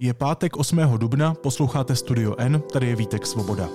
Je 0.00 0.14
pátek 0.14 0.56
8. 0.56 0.78
dubna, 0.98 1.34
posloucháte 1.34 1.96
Studio 1.96 2.34
N, 2.38 2.62
tady 2.72 2.86
je 2.86 2.96
Vítek 2.96 3.26
Svoboda. 3.26 3.68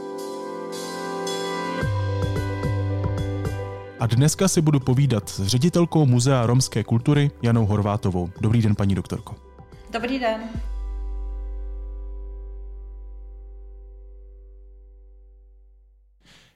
A 4.00 4.08
dneska 4.08 4.48
si 4.48 4.62
budu 4.62 4.80
povídat 4.80 5.30
s 5.30 5.48
ředitelkou 5.48 6.06
Muzea 6.06 6.46
romské 6.46 6.84
kultury 6.84 7.32
Janou 7.42 7.66
Horvátovou. 7.66 8.30
Dobrý 8.42 8.62
den, 8.62 8.76
paní 8.76 8.96
doktorko. 8.96 9.36
Dobrý 9.94 10.20
den. 10.20 10.42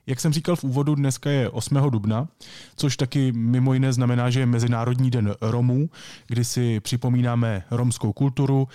Jak 0.05 0.19
jsem 0.19 0.33
říkal 0.33 0.55
v 0.55 0.63
úvodu, 0.63 0.95
dneska 0.95 1.29
je 1.29 1.49
8. 1.49 1.75
dubna, 1.89 2.27
což 2.75 2.97
taky 2.97 3.31
mimo 3.31 3.73
jiné 3.73 3.93
znamená, 3.93 4.29
že 4.29 4.39
je 4.39 4.45
Mezinárodní 4.45 5.11
den 5.11 5.35
Romů, 5.41 5.89
kdy 6.27 6.45
si 6.45 6.79
připomínáme 6.79 7.63
romskou 7.71 8.13
kulturu 8.13 8.67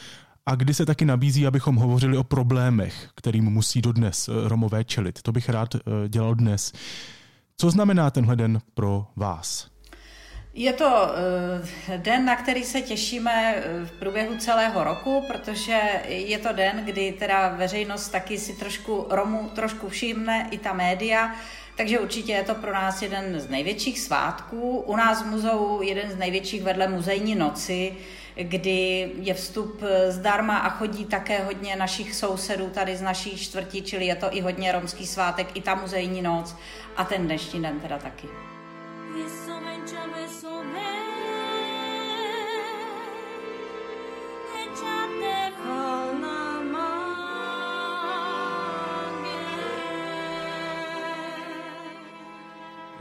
a 0.47 0.55
kdy 0.55 0.75
se 0.75 0.87
taky 0.87 1.05
nabízí, 1.05 1.47
abychom 1.47 1.77
hovořili 1.77 2.19
o 2.19 2.25
problémech, 2.25 3.09
kterým 3.15 3.45
musí 3.45 3.83
dodnes 3.83 4.31
Romové 4.45 4.85
čelit. 4.85 5.23
To 5.23 5.33
bych 5.33 5.49
rád 5.49 5.75
eh, 5.75 5.81
dělal 6.09 6.35
dnes. 6.35 6.73
Co 7.57 7.71
znamená 7.71 8.11
tenhle 8.11 8.37
den 8.37 8.59
pro 8.75 9.07
vás? 9.17 9.73
Je 10.55 10.73
to 10.73 11.15
eh, 11.89 11.99
den, 11.99 12.25
na 12.25 12.37
který 12.37 12.65
se 12.65 12.83
těšíme 12.83 13.55
eh, 13.57 13.87
v 13.87 13.93
průběhu 13.93 14.37
celého 14.37 14.85
roku, 14.85 15.25
protože 15.29 15.81
je 16.09 16.39
to 16.39 16.53
den, 16.53 16.83
kdy 16.85 17.13
teda 17.19 17.49
veřejnost 17.49 18.09
taky 18.09 18.39
si 18.39 18.53
trošku 18.53 19.07
Romu 19.11 19.51
trošku 19.55 19.89
všimne, 19.89 20.49
i 20.51 20.59
ta 20.59 20.73
média, 20.73 21.35
takže 21.77 22.01
určitě 22.01 22.33
je 22.33 22.43
to 22.43 22.55
pro 22.55 22.73
nás 22.73 23.03
jeden 23.03 23.41
z 23.41 23.49
největších 23.49 24.01
svátků. 24.01 24.79
U 24.79 24.97
nás 24.97 25.23
v 25.23 25.27
muzeu 25.27 25.81
jeden 25.83 26.11
z 26.11 26.17
největších 26.17 26.63
vedle 26.63 26.89
muzejní 26.89 27.35
noci, 27.35 27.97
kdy 28.35 29.11
je 29.21 29.35
vstup 29.35 29.83
zdarma 30.09 30.59
a 30.59 30.69
chodí 30.69 31.05
také 31.05 31.45
hodně 31.45 31.77
našich 31.77 32.15
sousedů 32.15 32.71
tady 32.71 32.97
z 32.97 33.03
naší 33.03 33.39
čtvrti, 33.39 33.83
čili 33.83 34.07
je 34.07 34.17
to 34.17 34.37
i 34.37 34.41
hodně 34.41 34.73
romský 34.73 35.07
svátek, 35.07 35.47
i 35.55 35.61
ta 35.61 35.75
muzejní 35.75 36.23
noc 36.23 36.57
a 36.97 37.05
ten 37.05 37.25
dnešní 37.25 37.63
den 37.63 37.81
teda 37.81 37.99
taky. 37.99 38.29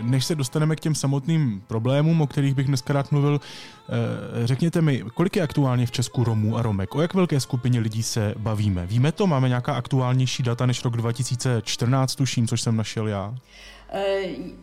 Než 0.02 0.26
se 0.26 0.36
dostaneme 0.36 0.76
k 0.76 0.80
těm 0.80 0.96
samotným 0.96 1.64
problémům, 1.68 2.22
o 2.22 2.28
kterých 2.28 2.56
bych 2.56 2.68
dneska 2.68 2.94
rád 2.94 3.12
mluvil, 3.12 3.42
eh, 3.42 4.48
řekněte 4.48 4.82
mi, 4.82 5.04
kolik 5.14 5.36
je 5.36 5.42
aktuálně 5.42 5.86
v 5.86 5.92
Česku 5.92 6.24
Romů 6.24 6.58
a 6.58 6.62
Romek? 6.62 6.96
O 6.96 7.02
jak 7.02 7.14
velké 7.14 7.40
skupině 7.40 7.80
lidí 7.80 8.04
se 8.04 8.34
bavíme? 8.38 8.86
Víme 8.86 9.12
to? 9.12 9.28
Máme 9.28 9.48
nějaká 9.48 9.74
aktuálnější 9.74 10.44
data 10.44 10.66
než 10.66 10.84
rok 10.84 10.98
2014, 10.98 12.16
tuším, 12.16 12.48
což 12.48 12.62
jsem 12.62 12.76
našel 12.76 13.08
já? 13.08 13.34
Eh, 13.94 14.22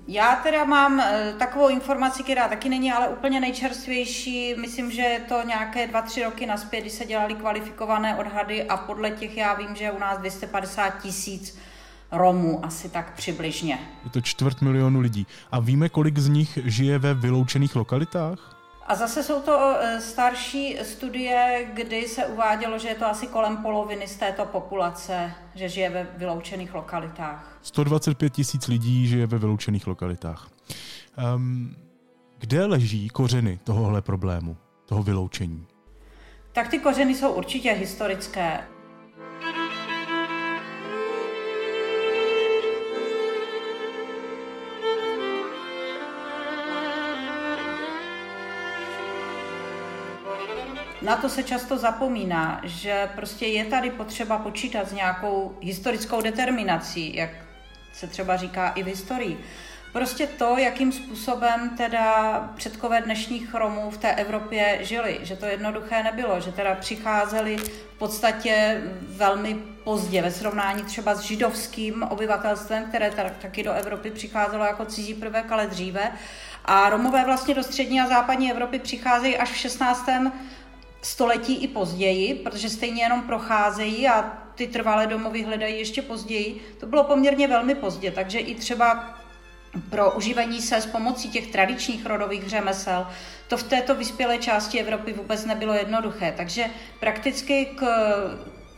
já 0.09 0.37
teda 0.37 0.65
mám 0.65 1.01
eh, 1.01 1.35
takovou 1.39 1.69
informaci, 1.69 2.23
která 2.23 2.49
taky 2.49 2.69
není 2.69 2.93
ale 2.93 3.09
úplně 3.09 3.41
nejčerstvější. 3.41 4.55
Myslím, 4.55 4.91
že 4.91 5.03
je 5.03 5.21
to 5.21 5.43
nějaké 5.47 5.87
dva, 5.87 6.03
tři 6.03 6.25
roky 6.25 6.47
naspět, 6.47 6.81
kdy 6.81 6.91
se 6.91 7.05
dělaly 7.05 7.35
kvalifikované 7.35 8.17
odhady 8.17 8.65
a 8.65 8.77
podle 8.77 9.11
těch 9.11 9.37
já 9.37 9.55
vím, 9.55 9.77
že 9.77 9.91
u 9.91 9.99
nás 9.99 10.19
250 10.19 11.03
tisíc 11.03 11.59
Romů, 12.13 12.65
asi 12.65 12.89
tak 12.89 13.15
přibližně. 13.15 13.79
Je 14.05 14.11
to 14.11 14.21
čtvrt 14.21 14.63
milionu 14.63 15.01
lidí. 15.01 15.27
A 15.53 15.61
víme, 15.61 15.89
kolik 15.89 16.19
z 16.19 16.29
nich 16.29 16.59
žije 16.65 16.99
ve 16.99 17.15
vyloučených 17.15 17.77
lokalitách? 17.77 18.59
A 18.87 18.95
zase 18.95 19.23
jsou 19.23 19.41
to 19.43 19.77
e, 19.81 20.01
starší 20.01 20.79
studie, 20.83 21.69
kdy 21.75 22.09
se 22.09 22.27
uvádělo, 22.27 22.79
že 22.79 22.89
je 22.89 22.95
to 22.95 23.07
asi 23.07 23.27
kolem 23.27 23.57
poloviny 23.57 24.09
z 24.09 24.17
této 24.17 24.45
populace, 24.45 25.33
že 25.55 25.69
žije 25.69 25.91
ve 25.91 26.07
vyloučených 26.17 26.75
lokalitách. 26.75 27.59
125 27.63 28.33
tisíc 28.33 28.69
lidí 28.69 29.07
žije 29.07 29.27
ve 29.27 29.39
vyloučených 29.39 29.87
lokalitách. 29.87 30.49
Um, 31.35 31.77
kde 32.39 32.67
leží 32.67 33.09
kořeny 33.09 33.59
tohohle 33.65 34.03
problému, 34.03 34.57
toho 34.87 35.03
vyloučení? 35.03 35.67
Tak 36.53 36.69
ty 36.69 36.79
kořeny 36.79 37.15
jsou 37.15 37.33
určitě 37.33 37.73
historické. 37.73 38.61
Na 51.09 51.17
to 51.17 51.29
se 51.29 51.43
často 51.43 51.79
zapomíná, 51.79 52.61
že 52.65 53.09
prostě 53.15 53.47
je 53.47 53.65
tady 53.65 53.91
potřeba 53.91 54.39
počítat 54.39 54.89
s 54.89 54.93
nějakou 54.93 55.57
historickou 55.61 56.21
determinací, 56.21 57.17
jak 57.17 57.31
se 57.93 58.07
třeba 58.07 58.37
říká 58.37 58.69
i 58.69 58.83
v 58.83 58.87
historii. 58.87 59.45
Prostě 59.93 60.27
to, 60.27 60.59
jakým 60.59 60.93
způsobem 60.93 61.71
teda 61.77 62.41
předkové 62.57 63.01
dnešních 63.01 63.55
Romů 63.55 63.91
v 63.91 63.99
té 63.99 64.15
Evropě 64.15 64.79
žili, 64.81 65.19
že 65.23 65.37
to 65.37 65.47
jednoduché 65.47 66.03
nebylo, 66.03 66.41
že 66.41 66.53
teda 66.53 66.75
přicházeli 66.75 67.57
v 67.57 67.99
podstatě 67.99 68.83
velmi 69.01 69.55
pozdě 69.85 70.23
ve 70.23 70.31
srovnání 70.31 70.83
třeba 70.83 71.15
s 71.15 71.21
židovským 71.21 72.03
obyvatelstvem, 72.03 72.85
které 72.85 73.11
taky 73.43 73.63
do 73.63 73.73
Evropy 73.73 74.11
přicházelo 74.11 74.65
jako 74.65 74.85
cizí 74.85 75.15
prvek, 75.15 75.53
ale 75.53 75.67
dříve. 75.67 76.13
A 76.65 76.91
Romové 76.91 77.25
vlastně 77.25 77.55
do 77.55 77.63
střední 77.63 78.01
a 78.01 78.07
západní 78.07 78.51
Evropy 78.51 78.79
přicházejí 78.79 79.37
až 79.37 79.51
v 79.51 79.57
16 79.57 80.09
století 81.09 81.55
i 81.57 81.69
později, 81.69 82.35
protože 82.35 82.71
stejně 82.71 83.03
jenom 83.03 83.23
procházejí 83.23 84.09
a 84.09 84.23
ty 84.55 84.67
trvalé 84.67 85.07
domovy 85.07 85.43
hledají 85.43 85.79
ještě 85.79 86.03
později. 86.03 86.75
To 86.81 86.87
bylo 86.87 87.05
poměrně 87.05 87.49
velmi 87.49 87.75
pozdě, 87.75 88.11
takže 88.11 88.39
i 88.39 88.55
třeba 88.55 89.15
pro 89.91 90.13
užívání 90.13 90.63
se 90.63 90.77
s 90.77 90.87
pomocí 90.87 91.31
těch 91.31 91.47
tradičních 91.47 92.07
rodových 92.07 92.49
řemesel, 92.49 93.07
to 93.49 93.57
v 93.57 93.63
této 93.63 93.95
vyspělé 93.95 94.39
části 94.39 94.81
Evropy 94.81 95.13
vůbec 95.13 95.45
nebylo 95.45 95.73
jednoduché. 95.75 96.35
Takže 96.37 96.65
prakticky 97.01 97.65
k 97.65 97.87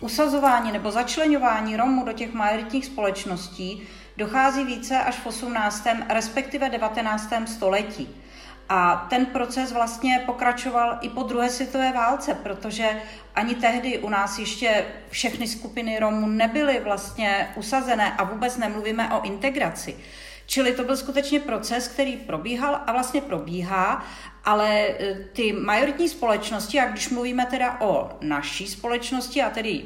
usazování 0.01 0.73
nebo 0.73 0.91
začlenování 0.91 1.77
Romů 1.77 2.05
do 2.05 2.13
těch 2.13 2.33
majoritních 2.33 2.87
společností 2.87 3.83
dochází 4.17 4.65
více 4.65 4.99
až 4.99 5.17
v 5.17 5.27
18. 5.27 5.87
respektive 6.09 6.71
19. 6.71 7.33
století. 7.47 8.20
A 8.73 9.07
ten 9.11 9.27
proces 9.27 9.73
vlastně 9.73 10.23
pokračoval 10.27 10.99
i 11.01 11.09
po 11.09 11.23
druhé 11.23 11.51
světové 11.51 11.93
válce, 11.93 12.35
protože 12.35 13.03
ani 13.35 13.55
tehdy 13.55 13.99
u 13.99 14.09
nás 14.09 14.39
ještě 14.39 14.85
všechny 15.09 15.49
skupiny 15.49 15.99
Romů 15.99 16.27
nebyly 16.27 16.81
vlastně 16.85 17.49
usazené 17.57 18.13
a 18.13 18.25
vůbec 18.25 18.57
nemluvíme 18.57 19.15
o 19.15 19.23
integraci. 19.23 19.97
Čili 20.47 20.73
to 20.73 20.85
byl 20.85 20.97
skutečně 20.97 21.41
proces, 21.41 21.89
který 21.89 22.17
probíhal 22.17 22.81
a 22.87 22.93
vlastně 22.93 23.21
probíhá 23.21 24.05
ale 24.45 24.87
e, 24.89 25.15
ty 25.33 25.53
majoritní 25.53 26.09
společnosti, 26.09 26.81
a 26.81 26.89
když 26.89 27.09
mluvíme 27.09 27.47
teda 27.47 27.81
o 27.81 28.11
naší 28.21 28.67
společnosti 28.67 29.43
a 29.43 29.51
tedy 29.51 29.83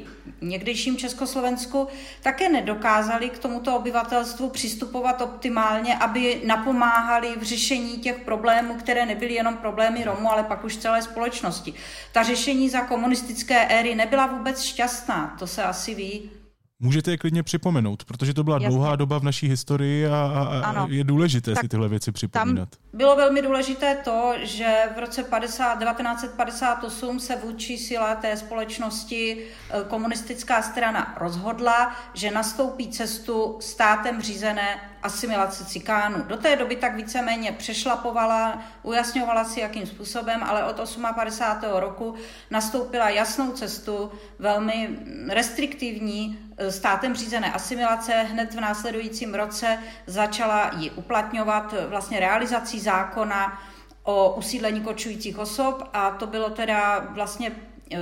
někdejším 0.49 0.97
Československu, 0.97 1.87
také 2.21 2.49
nedokázali 2.49 3.29
k 3.29 3.37
tomuto 3.37 3.75
obyvatelstvu 3.75 4.49
přistupovat 4.49 5.21
optimálně, 5.21 5.95
aby 5.95 6.41
napomáhali 6.45 7.35
v 7.39 7.43
řešení 7.43 7.97
těch 7.97 8.19
problémů, 8.19 8.75
které 8.75 9.05
nebyly 9.05 9.33
jenom 9.33 9.57
problémy 9.57 10.03
Romů, 10.03 10.31
ale 10.31 10.43
pak 10.43 10.63
už 10.63 10.77
celé 10.77 11.01
společnosti. 11.01 11.73
Ta 12.11 12.23
řešení 12.23 12.69
za 12.69 12.81
komunistické 12.81 13.65
éry 13.65 13.95
nebyla 13.95 14.27
vůbec 14.27 14.61
šťastná, 14.61 15.35
to 15.39 15.47
se 15.47 15.63
asi 15.63 15.95
ví. 15.95 16.31
Můžete 16.79 17.11
je 17.11 17.17
klidně 17.17 17.43
připomenout, 17.43 18.05
protože 18.05 18.33
to 18.33 18.43
byla 18.43 18.55
Jasně. 18.55 18.67
dlouhá 18.67 18.95
doba 18.95 19.19
v 19.19 19.23
naší 19.23 19.47
historii 19.47 20.07
a, 20.07 20.15
a, 20.15 20.69
a 20.69 20.87
je 20.89 21.03
důležité 21.03 21.53
tak 21.53 21.63
si 21.63 21.67
tyhle 21.67 21.89
věci 21.89 22.11
připomínat. 22.11 22.69
Tam 22.69 22.79
bylo 22.93 23.15
velmi 23.15 23.41
důležité 23.41 23.95
to, 23.95 24.33
že 24.43 24.75
v 24.95 24.99
roce 24.99 25.23
50, 25.23 25.79
1958 25.79 27.19
se 27.19 27.35
vůči 27.35 27.77
sila 27.77 28.15
té 28.15 28.37
společnosti 28.37 29.37
eh, 29.69 29.83
komunistická 29.87 30.61
strana 30.61 31.15
rozhodla, 31.19 31.95
že 32.13 32.31
nastoupí 32.31 32.87
cestu 32.87 33.57
státem 33.59 34.21
řízené 34.21 34.79
asimilace 35.03 35.65
cikánů. 35.65 36.23
Do 36.27 36.37
té 36.37 36.55
doby 36.55 36.75
tak 36.75 36.95
víceméně 36.95 37.51
přešlapovala, 37.51 38.61
ujasňovala 38.83 39.43
si, 39.43 39.59
jakým 39.59 39.85
způsobem, 39.85 40.43
ale 40.43 40.63
od 40.63 40.75
58. 41.15 41.69
roku 41.79 42.15
nastoupila 42.51 43.09
jasnou 43.09 43.51
cestu, 43.51 44.11
velmi 44.39 44.89
restriktivní 45.29 46.39
státem 46.69 47.15
řízené 47.15 47.53
asimilace. 47.53 48.13
Hned 48.13 48.53
v 48.53 48.59
následujícím 48.59 49.35
roce 49.35 49.79
začala 50.07 50.71
ji 50.77 50.91
uplatňovat 50.91 51.73
vlastně 51.89 52.19
realizací 52.19 52.79
zákona 52.79 53.61
o 54.03 54.33
usídlení 54.33 54.81
kočujících 54.81 55.37
osob 55.37 55.89
a 55.93 56.11
to 56.11 56.27
bylo 56.27 56.49
teda 56.49 57.07
vlastně 57.13 57.51
e, 57.91 57.97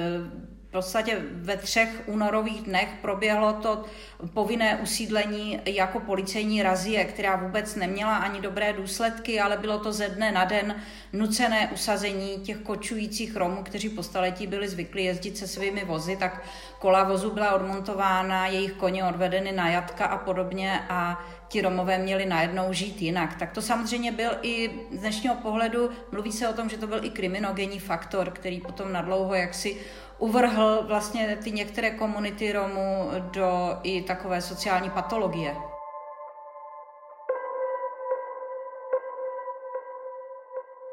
podstatě 0.73 1.21
ve 1.31 1.57
třech 1.57 2.03
únorových 2.05 2.61
dnech 2.61 2.89
proběhlo 3.01 3.53
to 3.53 3.85
povinné 4.33 4.75
usídlení 4.75 5.59
jako 5.65 5.99
policejní 5.99 6.63
razie, 6.63 7.05
která 7.05 7.35
vůbec 7.35 7.75
neměla 7.75 8.17
ani 8.17 8.41
dobré 8.41 8.73
důsledky, 8.73 9.41
ale 9.41 9.57
bylo 9.57 9.79
to 9.79 9.93
ze 9.93 10.09
dne 10.09 10.31
na 10.31 10.45
den 10.45 10.75
nucené 11.13 11.69
usazení 11.73 12.39
těch 12.39 12.57
kočujících 12.57 13.35
Romů, 13.35 13.63
kteří 13.63 13.89
po 13.89 14.03
staletí 14.03 14.47
byli 14.47 14.67
zvyklí 14.67 15.03
jezdit 15.03 15.37
se 15.37 15.47
svými 15.47 15.85
vozy, 15.85 16.15
tak 16.15 16.43
kola 16.79 17.03
vozu 17.03 17.29
byla 17.29 17.53
odmontována, 17.53 18.47
jejich 18.47 18.73
koně 18.73 19.05
odvedeny 19.05 19.51
na 19.51 19.69
jatka 19.69 20.05
a 20.05 20.17
podobně 20.17 20.79
a 20.89 21.25
ti 21.47 21.61
Romové 21.61 21.97
měli 21.97 22.25
najednou 22.25 22.73
žít 22.73 23.01
jinak. 23.01 23.35
Tak 23.35 23.51
to 23.51 23.61
samozřejmě 23.61 24.11
byl 24.11 24.31
i 24.41 24.71
z 24.91 24.99
dnešního 24.99 25.35
pohledu, 25.35 25.89
mluví 26.11 26.31
se 26.31 26.47
o 26.47 26.53
tom, 26.53 26.69
že 26.69 26.77
to 26.77 26.87
byl 26.87 27.05
i 27.05 27.09
kriminogenní 27.09 27.79
faktor, 27.79 28.31
který 28.31 28.61
potom 28.61 28.93
nadlouho 28.93 29.35
jaksi 29.35 29.77
uvrhl 30.17 30.83
vlastně 30.87 31.37
ty 31.43 31.51
některé 31.51 31.91
komunity 31.91 32.51
Romů 32.51 33.11
do 33.31 33.79
i 33.83 34.01
takové 34.15 34.41
sociální 34.41 34.89
patologie. 34.89 35.55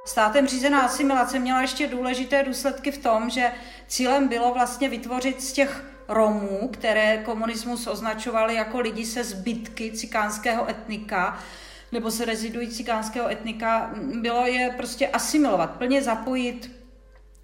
Státem 0.05 0.47
řízená 0.47 0.81
asimilace 0.81 1.39
měla 1.39 1.61
ještě 1.61 1.87
důležité 1.87 2.43
důsledky 2.43 2.91
v 2.91 2.99
tom, 2.99 3.31
že 3.31 3.53
cílem 3.87 4.29
bylo 4.29 4.55
vlastně 4.55 4.89
vytvořit 4.89 5.43
z 5.43 5.53
těch 5.53 5.85
Romů, 6.09 6.69
které 6.73 7.19
komunismus 7.19 7.87
označovali 7.87 8.55
jako 8.55 8.81
lidi 8.81 9.07
se 9.07 9.25
zbytky 9.25 9.93
cikánského 9.93 10.69
etnika, 10.69 11.39
nebo 11.93 12.11
se 12.11 12.25
rezidují 12.25 12.69
cikánského 12.69 13.29
etnika, 13.29 13.91
bylo 14.21 14.47
je 14.47 14.75
prostě 14.77 15.09
asimilovat, 15.09 15.71
plně 15.71 16.03
zapojit 16.03 16.80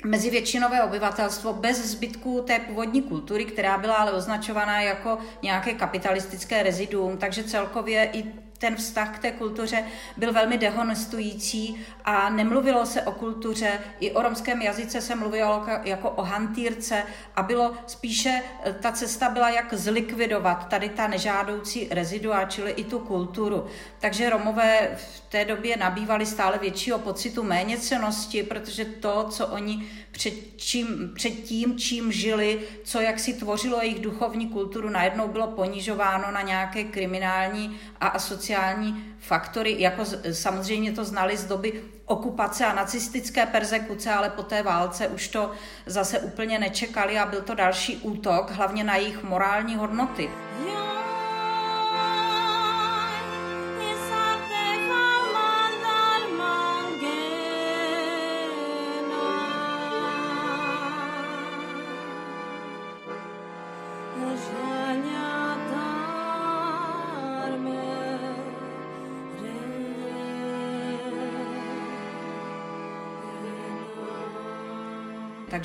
mezi 0.06 0.30
většinové 0.30 0.82
obyvatelstvo 0.82 1.52
bez 1.52 1.86
zbytků 1.86 2.40
té 2.46 2.58
původní 2.58 3.02
kultury, 3.02 3.44
která 3.44 3.78
byla 3.78 3.94
ale 3.94 4.12
označovaná 4.12 4.80
jako 4.80 5.18
nějaké 5.42 5.74
kapitalistické 5.74 6.62
reziduum, 6.62 7.16
takže 7.16 7.44
celkově 7.44 8.10
i 8.12 8.45
ten 8.58 8.76
vztah 8.76 9.16
k 9.16 9.18
té 9.18 9.32
kultuře 9.32 9.84
byl 10.16 10.32
velmi 10.32 10.58
dehonestující 10.58 11.80
a 12.04 12.30
nemluvilo 12.30 12.86
se 12.86 13.02
o 13.02 13.12
kultuře, 13.12 13.80
i 14.00 14.12
o 14.12 14.22
romském 14.22 14.62
jazyce 14.62 15.00
se 15.00 15.14
mluvilo 15.14 15.66
jako 15.84 16.10
o 16.10 16.22
hantýrce 16.22 17.02
a 17.36 17.42
bylo 17.42 17.74
spíše, 17.86 18.42
eh, 18.64 18.72
ta 18.72 18.92
cesta 18.92 19.28
byla 19.28 19.50
jak 19.50 19.74
zlikvidovat 19.74 20.68
tady 20.68 20.88
ta 20.88 21.06
nežádoucí 21.06 21.88
rezidua, 21.90 22.44
čili 22.44 22.70
i 22.70 22.84
tu 22.84 22.98
kulturu. 22.98 23.66
Takže 24.00 24.30
Romové 24.30 24.96
v 24.96 25.20
té 25.20 25.44
době 25.44 25.76
nabývali 25.76 26.26
stále 26.26 26.58
většího 26.58 26.98
pocitu 26.98 27.42
méněcenosti, 27.42 28.42
protože 28.42 28.84
to, 28.84 29.26
co 29.30 29.46
oni 29.46 29.88
před, 30.10 30.34
čím, 30.56 31.12
před 31.14 31.30
tím, 31.30 31.78
čím 31.78 32.12
žili, 32.12 32.60
co 32.84 33.00
jak 33.00 33.18
si 33.18 33.34
tvořilo 33.34 33.78
jejich 33.80 34.00
duchovní 34.00 34.48
kulturu, 34.48 34.88
najednou 34.88 35.28
bylo 35.28 35.46
ponižováno 35.46 36.30
na 36.30 36.42
nějaké 36.42 36.84
kriminální 36.84 37.80
a 38.00 38.06
asociální 38.06 38.45
faktory. 39.18 39.76
Jako 39.78 40.04
samozřejmě 40.32 40.92
to 40.92 41.04
znali 41.04 41.36
z 41.36 41.44
doby 41.44 41.82
okupace 42.06 42.66
a 42.66 42.74
nacistické 42.74 43.46
persekuce, 43.46 44.12
ale 44.12 44.30
po 44.30 44.42
té 44.42 44.62
válce 44.62 45.08
už 45.08 45.28
to 45.28 45.50
zase 45.86 46.18
úplně 46.18 46.58
nečekali 46.58 47.18
a 47.18 47.26
byl 47.26 47.42
to 47.42 47.54
další 47.54 47.96
útok, 47.96 48.50
hlavně 48.50 48.84
na 48.84 48.96
jejich 48.96 49.22
morální 49.22 49.76
hodnoty. 49.76 50.30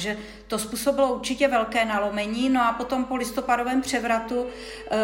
Takže 0.02 0.18
to 0.48 0.60
způsobilo 0.60 1.14
určitě 1.14 1.48
velké 1.48 1.86
nalomení. 1.86 2.50
No 2.50 2.62
a 2.62 2.74
potom 2.74 3.06
po 3.06 3.16
listopadovém 3.16 3.82
převratu 3.82 4.46
e, 4.92 4.98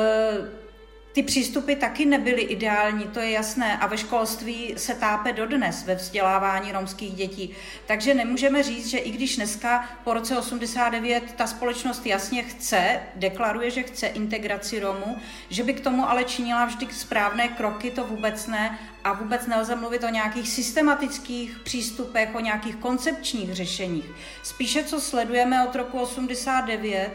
ty 1.13 1.23
přístupy 1.23 1.73
taky 1.73 2.05
nebyly 2.05 2.41
ideální, 2.41 3.03
to 3.03 3.19
je 3.19 3.31
jasné, 3.31 3.77
a 3.77 3.87
ve 3.87 3.97
školství 3.97 4.73
se 4.77 4.95
tápe 4.95 5.33
dodnes 5.33 5.85
ve 5.85 5.95
vzdělávání 5.95 6.71
romských 6.71 7.13
dětí. 7.13 7.53
Takže 7.85 8.13
nemůžeme 8.13 8.63
říct, 8.63 8.87
že 8.87 8.97
i 8.97 9.11
když 9.11 9.35
dneska 9.35 9.89
po 10.03 10.13
roce 10.13 10.37
89 10.37 11.33
ta 11.37 11.47
společnost 11.47 12.05
jasně 12.05 12.43
chce, 12.43 12.99
deklaruje, 13.15 13.71
že 13.71 13.83
chce 13.83 14.07
integraci 14.07 14.79
Romů, 14.79 15.17
že 15.49 15.63
by 15.63 15.73
k 15.73 15.81
tomu 15.81 16.09
ale 16.09 16.23
činila 16.23 16.65
vždy 16.65 16.87
správné 16.91 17.47
kroky, 17.47 17.91
to 17.91 18.03
vůbec 18.03 18.47
ne. 18.47 18.79
A 19.03 19.13
vůbec 19.13 19.47
nelze 19.47 19.75
mluvit 19.75 20.03
o 20.03 20.09
nějakých 20.09 20.49
systematických 20.49 21.59
přístupech, 21.63 22.35
o 22.35 22.39
nějakých 22.39 22.75
koncepčních 22.75 23.53
řešeních. 23.53 24.05
Spíše, 24.43 24.83
co 24.83 25.01
sledujeme 25.01 25.67
od 25.67 25.75
roku 25.75 25.99
89, 25.99 27.11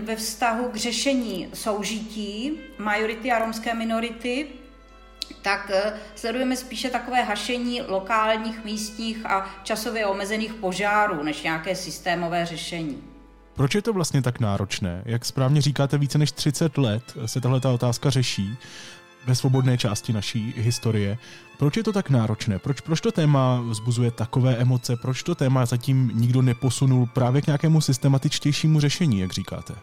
ve 0.00 0.16
vztahu 0.16 0.68
k 0.68 0.76
řešení 0.76 1.48
soužití 1.54 2.52
majority 2.78 3.32
a 3.32 3.38
romské 3.38 3.74
minority, 3.74 4.46
tak 5.42 5.70
eh, 5.74 5.92
sledujeme 6.14 6.56
spíše 6.56 6.90
takové 6.90 7.22
hašení 7.22 7.82
lokálních, 7.82 8.64
místních 8.64 9.26
a 9.26 9.50
časově 9.62 10.06
omezených 10.06 10.54
požárů, 10.54 11.22
než 11.22 11.42
nějaké 11.42 11.76
systémové 11.76 12.46
řešení. 12.46 13.02
Proč 13.54 13.74
je 13.74 13.82
to 13.82 13.92
vlastně 13.92 14.22
tak 14.22 14.40
náročné? 14.40 15.02
Jak 15.04 15.24
správně 15.24 15.62
říkáte, 15.62 15.98
více 15.98 16.18
než 16.18 16.32
30 16.32 16.78
let 16.78 17.02
se 17.26 17.40
tahle 17.40 17.60
ta 17.60 17.70
otázka 17.70 18.10
řeší 18.10 18.58
ve 19.26 19.34
svobodné 19.34 19.78
části 19.78 20.12
naší 20.12 20.54
historie. 20.56 21.18
Proč 21.58 21.76
je 21.76 21.82
to 21.82 21.92
tak 21.92 22.10
náročné? 22.10 22.58
Proč, 22.58 22.80
proč 22.80 23.00
to 23.00 23.12
téma 23.12 23.60
vzbuzuje 23.60 24.10
takové 24.10 24.56
emoce? 24.56 24.96
Proč 24.96 25.22
to 25.22 25.34
téma 25.34 25.66
zatím 25.66 26.10
nikdo 26.14 26.42
neposunul 26.42 27.06
právě 27.06 27.42
k 27.42 27.46
nějakému 27.46 27.80
systematičtějšímu 27.80 28.80
řešení, 28.80 29.20
jak 29.20 29.32
říkáte? 29.32 29.74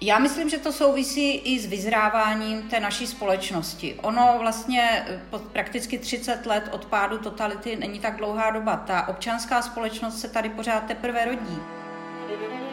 Já 0.00 0.18
myslím, 0.18 0.50
že 0.50 0.58
to 0.58 0.72
souvisí 0.72 1.32
i 1.32 1.60
s 1.60 1.66
vyzráváním 1.66 2.62
té 2.62 2.80
naší 2.80 3.06
společnosti. 3.06 3.94
Ono 4.02 4.36
vlastně 4.40 5.06
po 5.30 5.38
prakticky 5.38 5.98
30 5.98 6.46
let 6.46 6.70
od 6.72 6.84
pádu 6.84 7.18
totality 7.18 7.76
není 7.76 7.98
tak 7.98 8.16
dlouhá 8.16 8.50
doba. 8.50 8.76
Ta 8.76 9.08
občanská 9.08 9.62
společnost 9.62 10.20
se 10.20 10.28
tady 10.28 10.48
pořád 10.48 10.80
teprve 10.80 11.24
rodí. 11.24 11.58
Eh, 12.30 12.67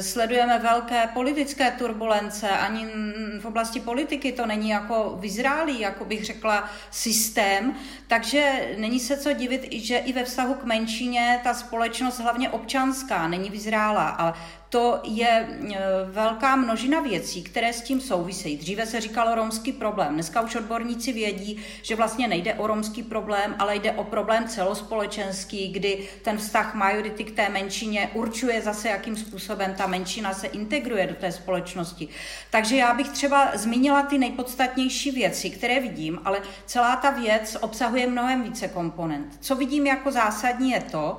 sledujeme 0.00 0.58
velké 0.58 1.06
politické 1.06 1.70
turbulence, 1.70 2.48
ani 2.48 2.86
v 3.40 3.44
oblasti 3.44 3.80
politiky 3.80 4.32
to 4.32 4.46
není 4.46 4.70
jako 4.70 5.16
vyzrálý, 5.20 5.80
jako 5.80 6.04
bych 6.04 6.24
řekla, 6.24 6.70
systém, 6.90 7.74
takže 8.06 8.70
není 8.78 9.00
se 9.00 9.16
co 9.16 9.32
divit, 9.32 9.72
že 9.72 9.96
i 9.96 10.12
ve 10.12 10.24
vztahu 10.24 10.54
k 10.54 10.64
menšině 10.64 11.40
ta 11.44 11.54
společnost, 11.54 12.20
hlavně 12.20 12.50
občanská, 12.50 13.28
není 13.28 13.50
vyzrálá, 13.50 14.08
ale 14.08 14.34
to 14.72 15.00
je 15.04 15.28
e, 15.28 15.48
velká 16.04 16.56
množina 16.56 17.00
věcí, 17.00 17.42
které 17.42 17.72
s 17.72 17.82
tím 17.82 18.00
souvisejí. 18.00 18.56
Dříve 18.56 18.86
se 18.86 19.00
říkalo 19.00 19.34
romský 19.34 19.72
problém. 19.72 20.14
Dneska 20.14 20.40
už 20.40 20.56
odborníci 20.56 21.12
vědí, 21.12 21.56
že 21.82 21.96
vlastně 21.96 22.28
nejde 22.28 22.54
o 22.54 22.66
romský 22.66 23.02
problém, 23.02 23.54
ale 23.58 23.76
jde 23.76 23.92
o 23.92 24.04
problém 24.04 24.48
celospolečenský, 24.48 25.68
kdy 25.68 26.08
ten 26.22 26.38
vztah 26.38 26.74
majority 26.74 27.24
k 27.24 27.36
té 27.36 27.48
menšině 27.48 28.10
určuje 28.14 28.62
zase, 28.62 28.88
jakým 28.88 29.16
způsobem 29.16 29.74
ta 29.74 29.86
menšina 29.86 30.34
se 30.34 30.46
integruje 30.46 31.06
do 31.06 31.14
té 31.14 31.32
společnosti. 31.32 32.08
Takže 32.50 32.76
já 32.76 32.94
bych 32.94 33.08
třeba 33.08 33.50
zmínila 33.54 34.02
ty 34.02 34.18
nejpodstatnější 34.18 35.10
věci, 35.10 35.50
které 35.50 35.80
vidím, 35.80 36.20
ale 36.24 36.42
celá 36.66 36.96
ta 36.96 37.10
věc 37.10 37.56
obsahuje 37.60 38.06
mnohem 38.06 38.42
více 38.42 38.68
komponent. 38.68 39.36
Co 39.40 39.54
vidím 39.54 39.86
jako 39.86 40.10
zásadní 40.10 40.70
je 40.70 40.80
to, 40.80 41.18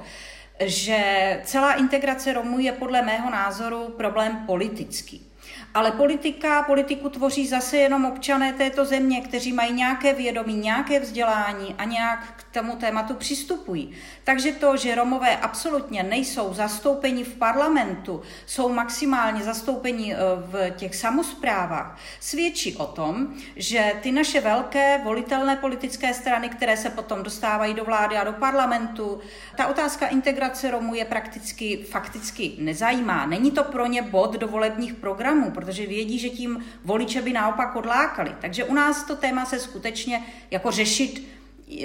že 0.60 1.42
celá 1.44 1.74
integrace 1.74 2.34
Romů 2.34 2.60
je 2.60 2.72
podle 2.72 3.02
mého 3.02 3.30
názoru 3.32 3.90
problém 3.98 4.44
politický. 4.46 5.33
Ale 5.74 5.92
politika, 5.92 6.64
politiku 6.64 7.10
tvoří 7.10 7.48
zase 7.48 7.78
jenom 7.78 8.06
občané 8.06 8.54
této 8.54 8.86
země, 8.86 9.22
kteří 9.22 9.54
mají 9.54 9.74
nějaké 9.74 10.14
vědomí, 10.14 10.56
nějaké 10.56 11.00
vzdělání 11.00 11.76
a 11.78 11.84
nějak 11.84 12.34
k 12.38 12.54
tomu 12.54 12.76
tématu 12.76 13.14
přistupují. 13.14 13.92
Takže 14.24 14.52
to, 14.52 14.78
že 14.78 14.96
Romové 14.96 15.38
absolutně 15.38 16.04
nejsou 16.04 16.54
zastoupeni 16.54 17.24
v 17.24 17.36
parlamentu, 17.36 18.22
jsou 18.46 18.70
maximálně 18.70 19.44
zastoupeni 19.44 20.14
eh, 20.14 20.18
v 20.38 20.72
těch 20.72 20.96
samozprávách, 20.96 22.00
svědčí 22.20 22.76
o 22.76 22.86
tom, 22.86 23.28
že 23.56 23.94
ty 24.02 24.12
naše 24.12 24.42
velké 24.42 25.02
volitelné 25.04 25.56
politické 25.56 26.14
strany, 26.14 26.50
které 26.50 26.78
se 26.78 26.90
potom 26.90 27.24
dostávají 27.24 27.74
do 27.74 27.84
vlády 27.84 28.18
a 28.18 28.24
do 28.24 28.34
parlamentu, 28.34 29.20
ta 29.58 29.68
otázka 29.68 30.08
integrace 30.08 30.72
Romů 30.72 30.96
je 30.96 31.06
prakticky, 31.06 31.86
fakticky 31.90 32.52
nezajímá. 32.58 33.26
Není 33.26 33.52
to 33.52 33.64
pro 33.64 33.86
ně 33.86 34.02
bod 34.02 34.34
do 34.34 34.48
volebních 34.48 34.94
programů, 34.94 35.52
protože 35.64 35.88
vědí, 35.88 36.20
že 36.20 36.30
tím 36.30 36.66
voliče 36.86 37.22
by 37.22 37.34
naopak 37.34 37.76
odlákali. 37.76 38.36
Takže 38.42 38.64
u 38.64 38.74
nás 38.74 39.04
to 39.04 39.16
téma 39.16 39.46
se 39.46 39.60
skutečně 39.60 40.24
jako 40.52 40.72
řešit 40.72 41.28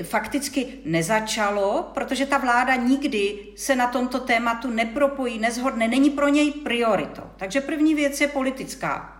fakticky 0.02 0.66
nezačalo, 0.84 1.90
protože 1.94 2.26
ta 2.26 2.38
vláda 2.38 2.74
nikdy 2.74 3.38
se 3.56 3.76
na 3.76 3.86
tomto 3.86 4.20
tématu 4.20 4.70
nepropojí, 4.70 5.38
nezhodne, 5.38 5.88
není 5.88 6.10
pro 6.10 6.28
něj 6.28 6.50
prioritou. 6.50 7.22
Takže 7.36 7.60
první 7.60 7.94
věc 7.94 8.20
je 8.20 8.28
politická. 8.28 9.14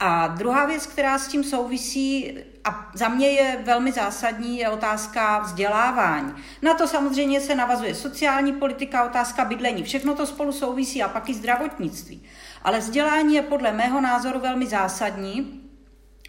A 0.00 0.26
druhá 0.26 0.66
věc, 0.66 0.86
která 0.86 1.18
s 1.18 1.28
tím 1.28 1.44
souvisí, 1.44 2.38
a 2.64 2.90
za 2.94 3.08
mě 3.08 3.28
je 3.28 3.62
velmi 3.64 3.92
zásadní, 3.92 4.58
je 4.58 4.68
otázka 4.68 5.38
vzdělávání. 5.38 6.34
Na 6.62 6.74
to 6.74 6.88
samozřejmě 6.88 7.40
se 7.40 7.54
navazuje 7.54 7.94
sociální 7.94 8.52
politika, 8.52 9.04
otázka 9.04 9.44
bydlení. 9.44 9.82
Všechno 9.82 10.14
to 10.14 10.26
spolu 10.26 10.52
souvisí 10.52 11.02
a 11.02 11.08
pak 11.08 11.28
i 11.28 11.34
zdravotnictví. 11.34 12.22
Ale 12.68 12.78
vzdělání 12.78 13.34
je 13.34 13.42
podle 13.42 13.72
mého 13.72 14.00
názoru 14.00 14.40
velmi 14.40 14.66
zásadní, 14.66 15.60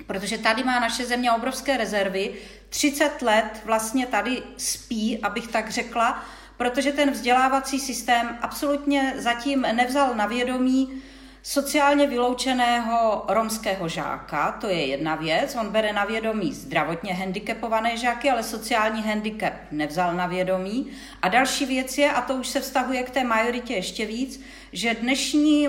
protože 0.07 0.37
tady 0.37 0.63
má 0.63 0.79
naše 0.79 1.05
země 1.05 1.31
obrovské 1.31 1.77
rezervy. 1.77 2.33
30 2.69 3.21
let 3.21 3.61
vlastně 3.65 4.05
tady 4.05 4.43
spí, 4.57 5.19
abych 5.23 5.47
tak 5.47 5.69
řekla, 5.69 6.23
protože 6.57 6.91
ten 6.91 7.11
vzdělávací 7.11 7.79
systém 7.79 8.37
absolutně 8.41 9.13
zatím 9.17 9.61
nevzal 9.61 10.15
na 10.15 10.25
vědomí 10.25 11.01
sociálně 11.43 12.07
vyloučeného 12.07 13.25
romského 13.27 13.89
žáka, 13.89 14.51
to 14.51 14.67
je 14.67 14.85
jedna 14.85 15.15
věc, 15.15 15.55
on 15.55 15.69
bere 15.69 15.93
na 15.93 16.05
vědomí 16.05 16.53
zdravotně 16.53 17.13
handicapované 17.13 17.97
žáky, 17.97 18.29
ale 18.29 18.43
sociální 18.43 19.01
handicap 19.01 19.53
nevzal 19.71 20.13
na 20.15 20.27
vědomí. 20.27 20.91
A 21.21 21.29
další 21.29 21.65
věc 21.65 21.97
je, 21.97 22.11
a 22.11 22.21
to 22.21 22.33
už 22.33 22.47
se 22.47 22.59
vztahuje 22.59 23.03
k 23.03 23.09
té 23.09 23.23
majoritě 23.23 23.73
ještě 23.73 24.05
víc, 24.05 24.41
že 24.73 24.93
dnešní 24.93 25.67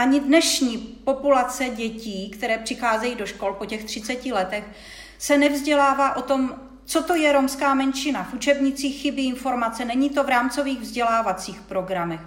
ani 0.00 0.20
dnešní 0.20 0.78
populace 0.78 1.68
dětí, 1.68 2.30
které 2.30 2.58
přicházejí 2.58 3.14
do 3.14 3.26
škol 3.26 3.54
po 3.54 3.66
těch 3.66 3.84
30 3.84 4.26
letech, 4.26 4.64
se 5.18 5.38
nevzdělává 5.38 6.16
o 6.16 6.22
tom, 6.22 6.54
co 6.84 7.02
to 7.02 7.14
je 7.14 7.32
romská 7.32 7.74
menšina. 7.74 8.24
V 8.24 8.34
učebnicích 8.34 9.02
chybí 9.02 9.26
informace, 9.26 9.84
není 9.84 10.10
to 10.10 10.24
v 10.24 10.28
rámcových 10.28 10.80
vzdělávacích 10.80 11.60
programech. 11.60 12.20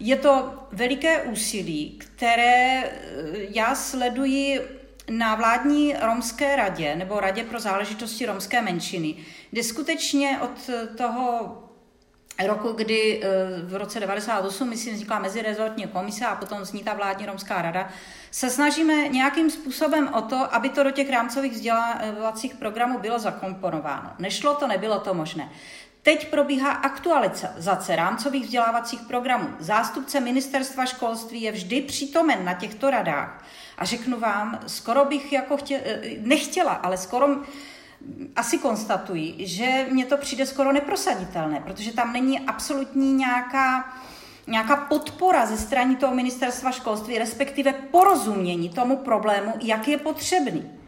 Je 0.00 0.16
to 0.16 0.54
veliké 0.72 1.22
úsilí, 1.22 1.98
které 1.98 2.84
eh, 2.84 2.90
já 3.32 3.74
sleduji 3.74 4.60
na 5.10 5.34
vládní 5.34 5.94
romské 6.02 6.56
radě 6.56 6.96
nebo 6.96 7.20
radě 7.20 7.44
pro 7.44 7.60
záležitosti 7.60 8.26
romské 8.26 8.62
menšiny, 8.62 9.14
kde 9.50 9.62
skutečně 9.62 10.38
od 10.42 10.70
toho 10.96 11.69
roku, 12.46 12.72
kdy 12.72 13.20
eh, 13.22 13.28
v 13.62 13.76
roce 13.76 14.00
98, 14.00 14.68
myslím, 14.68 14.94
vznikla 14.94 15.18
mezirezortní 15.18 15.86
komise 15.86 16.26
a 16.26 16.34
potom 16.34 16.60
vznikla 16.60 16.94
vládní 16.94 17.26
romská 17.26 17.62
rada, 17.62 17.88
se 18.30 18.50
snažíme 18.50 19.08
nějakým 19.08 19.50
způsobem 19.50 20.14
o 20.14 20.22
to, 20.22 20.54
aby 20.54 20.68
to 20.68 20.82
do 20.82 20.90
těch 20.90 21.10
rámcových 21.10 21.52
vzdělávacích 21.52 22.54
programů 22.54 22.98
bylo 22.98 23.18
zakomponováno. 23.18 24.12
Nešlo 24.18 24.54
to, 24.54 24.66
nebylo 24.66 25.00
to 25.00 25.14
možné. 25.14 25.50
Teď 26.02 26.30
probíhá 26.30 26.70
aktualizace 26.70 27.96
rámcových 27.96 28.44
vzdělávacích 28.44 29.00
programů. 29.00 29.48
Zástupce 29.58 30.20
ministerstva 30.20 30.86
školství 30.86 31.42
je 31.42 31.52
vždy 31.52 31.80
přítomen 31.80 32.44
na 32.44 32.54
těchto 32.54 32.90
radách. 32.90 33.44
A 33.78 33.84
řeknu 33.84 34.20
vám, 34.20 34.60
skoro 34.66 35.04
bych 35.04 35.32
jako 35.32 35.56
chtě, 35.56 36.00
nechtěla, 36.20 36.72
ale 36.72 36.96
skoro 36.96 37.26
asi 38.36 38.58
konstatuji, 38.58 39.34
že 39.38 39.86
mně 39.90 40.06
to 40.06 40.16
přijde 40.16 40.46
skoro 40.46 40.72
neprosaditelné, 40.72 41.60
protože 41.60 41.92
tam 41.92 42.12
není 42.12 42.40
absolutní 42.40 43.12
nějaká, 43.12 43.94
nějaká 44.46 44.76
podpora 44.76 45.46
ze 45.46 45.58
strany 45.58 45.96
toho 45.96 46.14
ministerstva 46.14 46.70
školství, 46.70 47.18
respektive 47.18 47.72
porozumění 47.72 48.68
tomu 48.68 48.96
problému, 48.96 49.52
jak 49.60 49.88
je 49.88 49.98
potřebný. 49.98 50.80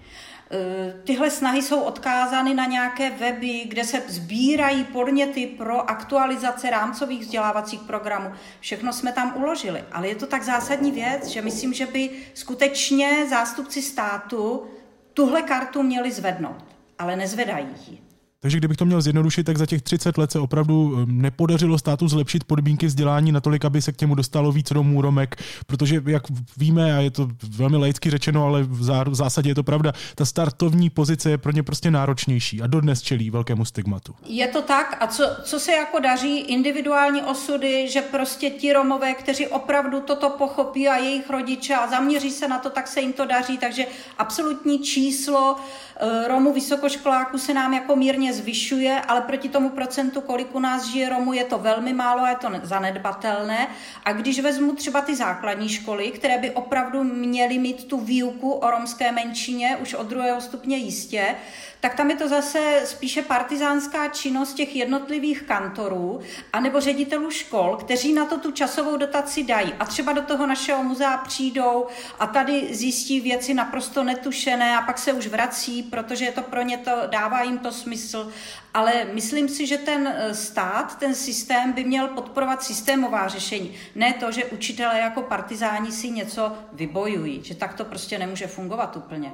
Eh, 0.55 0.95
tyhle 1.05 1.31
snahy 1.31 1.63
jsou 1.63 1.81
odkázány 1.81 2.55
na 2.55 2.67
nějaké 2.67 3.11
weby, 3.11 3.65
kde 3.65 3.85
se 3.85 4.03
sbírají 4.09 4.85
podněty 4.85 5.47
pro 5.47 5.91
aktualizace 5.91 6.71
rámcových 6.71 7.21
vzdělávacích 7.21 7.81
programů. 7.81 8.33
Všechno 8.61 8.93
jsme 8.93 9.13
tam 9.13 9.37
uložili, 9.37 9.85
ale 9.93 10.09
je 10.09 10.15
to 10.15 10.27
tak 10.27 10.43
zásadní 10.43 10.91
věc, 10.91 11.27
že 11.27 11.43
myslím, 11.43 11.73
že 11.73 11.87
by 11.87 12.11
skutečně 12.35 13.27
zástupci 13.31 13.83
státu 13.83 14.67
tuhle 15.15 15.43
kartu 15.43 15.83
měli 15.83 16.13
zvednout, 16.13 16.65
ale 16.99 17.17
nezvedají 17.17 17.67
ji. 17.89 18.12
Takže 18.43 18.59
kdybych 18.59 18.77
to 18.77 18.85
měl 18.85 19.01
zjednodušit, 19.01 19.45
tak 19.45 19.59
za 19.59 19.67
těch 19.67 19.83
30 19.83 20.19
let 20.19 20.33
se 20.33 20.39
opravdu 20.39 20.97
eh, 20.97 21.07
nepodařilo 21.07 21.79
státu 21.79 22.09
zlepšit 22.09 22.45
podmínky 22.45 22.87
vzdělání 22.87 23.33
natolik, 23.33 23.65
aby 23.65 23.83
se 23.83 23.93
k 23.93 24.01
němu 24.01 24.15
dostalo 24.15 24.53
víc 24.53 24.71
Romů, 24.71 25.03
Romek, 25.03 25.37
protože 25.67 26.03
jak 26.07 26.23
víme, 26.57 26.97
a 26.97 27.01
je 27.01 27.11
to 27.11 27.29
velmi 27.57 27.77
laicky 27.77 28.11
řečeno, 28.11 28.45
ale 28.45 28.63
v 28.63 29.15
zásadě 29.15 29.51
je 29.51 29.55
to 29.55 29.63
pravda, 29.63 29.93
ta 30.15 30.25
startovní 30.25 30.91
pozice 30.91 31.31
je 31.31 31.39
pro 31.39 31.53
ně 31.53 31.63
prostě 31.63 31.91
náročnější 31.91 32.63
a 32.63 32.67
dodnes 32.67 33.03
čelí 33.03 33.31
velkému 33.31 33.65
stigmatu. 33.65 34.15
Je 34.27 34.49
to 34.49 34.63
tak 34.63 34.97
a 35.01 35.07
co, 35.07 35.25
co 35.43 35.61
se 35.61 35.73
jako 35.73 35.99
daří, 35.99 36.39
individuální 36.39 37.23
osudy, 37.23 37.89
že 37.89 38.03
prostě 38.03 38.51
ti 38.51 38.73
Romové, 38.73 39.15
kteří 39.15 39.47
opravdu 39.47 40.01
toto 40.01 40.31
pochopí 40.31 40.89
a 40.89 40.97
jejich 40.97 41.31
rodiče 41.31 41.75
a 41.75 41.91
zaměří 41.91 42.31
se 42.31 42.49
na 42.49 42.59
to, 42.59 42.71
tak 42.71 42.89
se 42.89 43.01
jim 43.01 43.13
to 43.13 43.27
daří, 43.27 43.59
takže 43.59 43.87
absolutní 44.19 44.79
číslo 44.79 45.57
eh, 45.97 46.29
Romů 46.29 46.53
vysokoškoláků 46.53 47.39
se 47.39 47.55
nám 47.55 47.75
jako 47.75 47.97
mírně 47.97 48.32
zvyšuje, 48.33 49.01
ale 49.01 49.21
proti 49.21 49.49
tomu 49.49 49.69
procentu, 49.69 50.21
kolik 50.21 50.55
u 50.55 50.61
nás 50.61 50.87
žije 50.87 51.09
Romů, 51.09 51.33
je 51.33 51.45
to 51.45 51.59
velmi 51.59 51.93
málo 51.93 52.23
a 52.23 52.29
je 52.29 52.37
to 52.37 52.49
zanedbatelné. 52.63 53.69
A 54.05 54.13
když 54.13 54.41
vezmu 54.41 54.75
třeba 54.75 55.01
ty 55.01 55.17
základní 55.17 55.69
školy, 55.69 56.11
které 56.11 56.39
by 56.39 56.51
opravdu 56.51 57.05
měly 57.05 57.59
mít 57.59 57.85
tu 57.85 58.01
výuku 58.01 58.53
o 58.53 58.71
romské 58.71 59.13
menšině 59.13 59.77
už 59.83 59.95
od 59.95 60.07
druhého 60.07 60.41
stupně 60.41 60.77
jistě, 60.77 61.35
tak 61.83 61.95
tam 61.95 62.11
je 62.11 62.17
to 62.17 62.29
zase 62.29 62.81
spíše 62.85 63.23
partizánská 63.23 64.09
činnost 64.09 64.55
těch 64.55 64.77
jednotlivých 64.77 65.43
kantorů 65.43 66.21
anebo 66.53 66.81
ředitelů 66.81 67.31
škol, 67.31 67.77
kteří 67.77 68.13
na 68.13 68.25
to 68.25 68.39
tu 68.39 68.51
časovou 68.51 68.97
dotaci 68.97 69.45
dají. 69.45 69.75
A 69.79 69.85
třeba 69.85 70.13
do 70.13 70.23
toho 70.23 70.47
našeho 70.47 70.83
muzea 70.83 71.17
přijdou 71.17 71.87
a 72.19 72.27
tady 72.27 72.75
zjistí 72.75 73.21
věci 73.21 73.55
naprosto 73.55 74.05
netušené 74.05 74.77
a 74.77 74.83
pak 74.83 74.99
se 74.99 75.13
už 75.13 75.27
vrací, 75.27 75.83
protože 75.83 76.25
je 76.25 76.33
to 76.33 76.43
pro 76.43 76.63
ně 76.63 76.79
to, 76.79 76.91
dává 77.07 77.43
jim 77.43 77.59
to 77.59 77.73
smysl. 77.73 78.33
Ale 78.75 79.07
myslím 79.13 79.49
si, 79.49 79.67
že 79.67 79.79
ten 79.79 80.15
eh, 80.17 80.35
stát, 80.35 80.99
ten 80.99 81.15
systém 81.15 81.73
by 81.73 81.85
měl 81.85 82.09
podporovat 82.09 82.63
systémová 82.63 83.29
řešení. 83.29 83.75
Ne 83.95 84.13
to, 84.13 84.33
že 84.33 84.45
učitelé 84.45 84.99
jako 84.99 85.23
partizáni 85.23 85.93
si 85.93 86.11
něco 86.11 86.53
vybojují, 86.73 87.41
že 87.45 87.55
tak 87.55 87.75
to 87.75 87.85
prostě 87.85 88.19
nemůže 88.19 88.47
fungovat 88.47 88.97
úplně. 88.97 89.33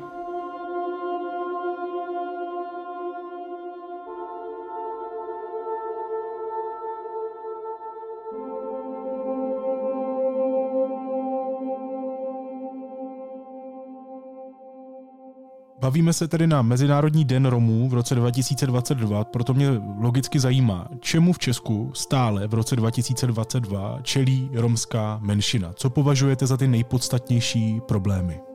Bavíme 15.89 16.13
se 16.13 16.29
tedy 16.29 16.47
na 16.47 16.63
Mezinárodní 16.63 17.25
den 17.25 17.47
Romů 17.47 17.89
v 17.89 17.95
roce 17.95 18.15
2022, 18.15 19.25
proto 19.25 19.55
mě 19.55 19.69
logicky 19.99 20.41
zajímá, 20.41 20.89
čemu 21.01 21.33
v 21.33 21.39
Česku 21.39 21.91
stále 21.95 22.49
v 22.49 22.55
roce 22.55 22.77
2022 22.77 23.99
čelí 24.03 24.51
romská 24.55 25.19
menšina. 25.23 25.73
Co 25.73 25.91
považujete 25.91 26.47
za 26.47 26.57
ty 26.57 26.69
nejpodstatnější 26.69 27.81
problémy? 27.89 28.48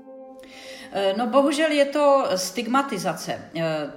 Eh, 0.96 1.14
no 1.18 1.28
bohužel 1.28 1.72
je 1.72 1.86
to 1.86 2.26
stigmatizace. 2.36 3.50
Eh, 3.56 3.90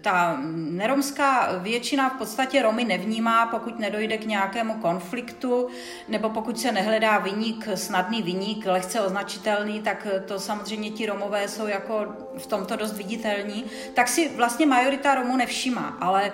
ta 0.00 0.36
neromská 0.54 1.58
většina 1.58 2.08
v 2.08 2.18
podstatě 2.18 2.62
Romy 2.62 2.84
nevnímá, 2.84 3.46
pokud 3.46 3.78
nedojde 3.78 4.18
k 4.18 4.26
nějakému 4.26 4.74
konfliktu, 4.74 5.68
nebo 6.08 6.30
pokud 6.30 6.60
se 6.60 6.72
nehledá 6.72 7.18
vyník, 7.18 7.68
snadný 7.74 8.22
vyník, 8.22 8.66
lehce 8.66 9.00
označitelný, 9.00 9.82
tak 9.82 10.06
to 10.26 10.40
samozřejmě 10.40 10.90
ti 10.90 11.06
Romové 11.06 11.48
jsou 11.48 11.66
jako 11.66 12.06
v 12.38 12.46
tomto 12.46 12.76
dost 12.76 12.96
viditelní, 12.96 13.64
tak 13.94 14.08
si 14.08 14.28
vlastně 14.36 14.66
majorita 14.66 15.14
Romů 15.14 15.36
nevšímá, 15.36 15.96
ale 16.00 16.32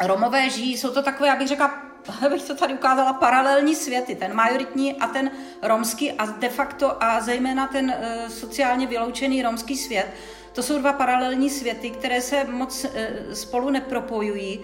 Romové 0.00 0.50
žijí, 0.50 0.76
jsou 0.76 0.90
to 0.90 1.02
takové, 1.02 1.32
abych 1.32 1.48
řekla, 1.48 1.91
bych 2.30 2.42
to 2.42 2.54
tady 2.54 2.74
ukázala, 2.74 3.12
paralelní 3.12 3.74
světy, 3.74 4.14
ten 4.14 4.34
majoritní 4.34 4.94
a 4.94 5.06
ten 5.06 5.30
romský 5.62 6.12
a 6.12 6.26
de 6.26 6.48
facto 6.48 7.04
a 7.04 7.20
zejména 7.20 7.66
ten 7.66 7.86
uh, 7.86 8.28
sociálně 8.28 8.86
vyloučený 8.86 9.42
romský 9.42 9.76
svět. 9.76 10.06
To 10.52 10.62
jsou 10.62 10.78
dva 10.78 10.92
paralelní 10.92 11.50
světy, 11.50 11.90
které 11.90 12.20
se 12.20 12.44
moc 12.44 12.84
uh, 12.84 12.90
spolu 13.32 13.70
nepropojují. 13.70 14.60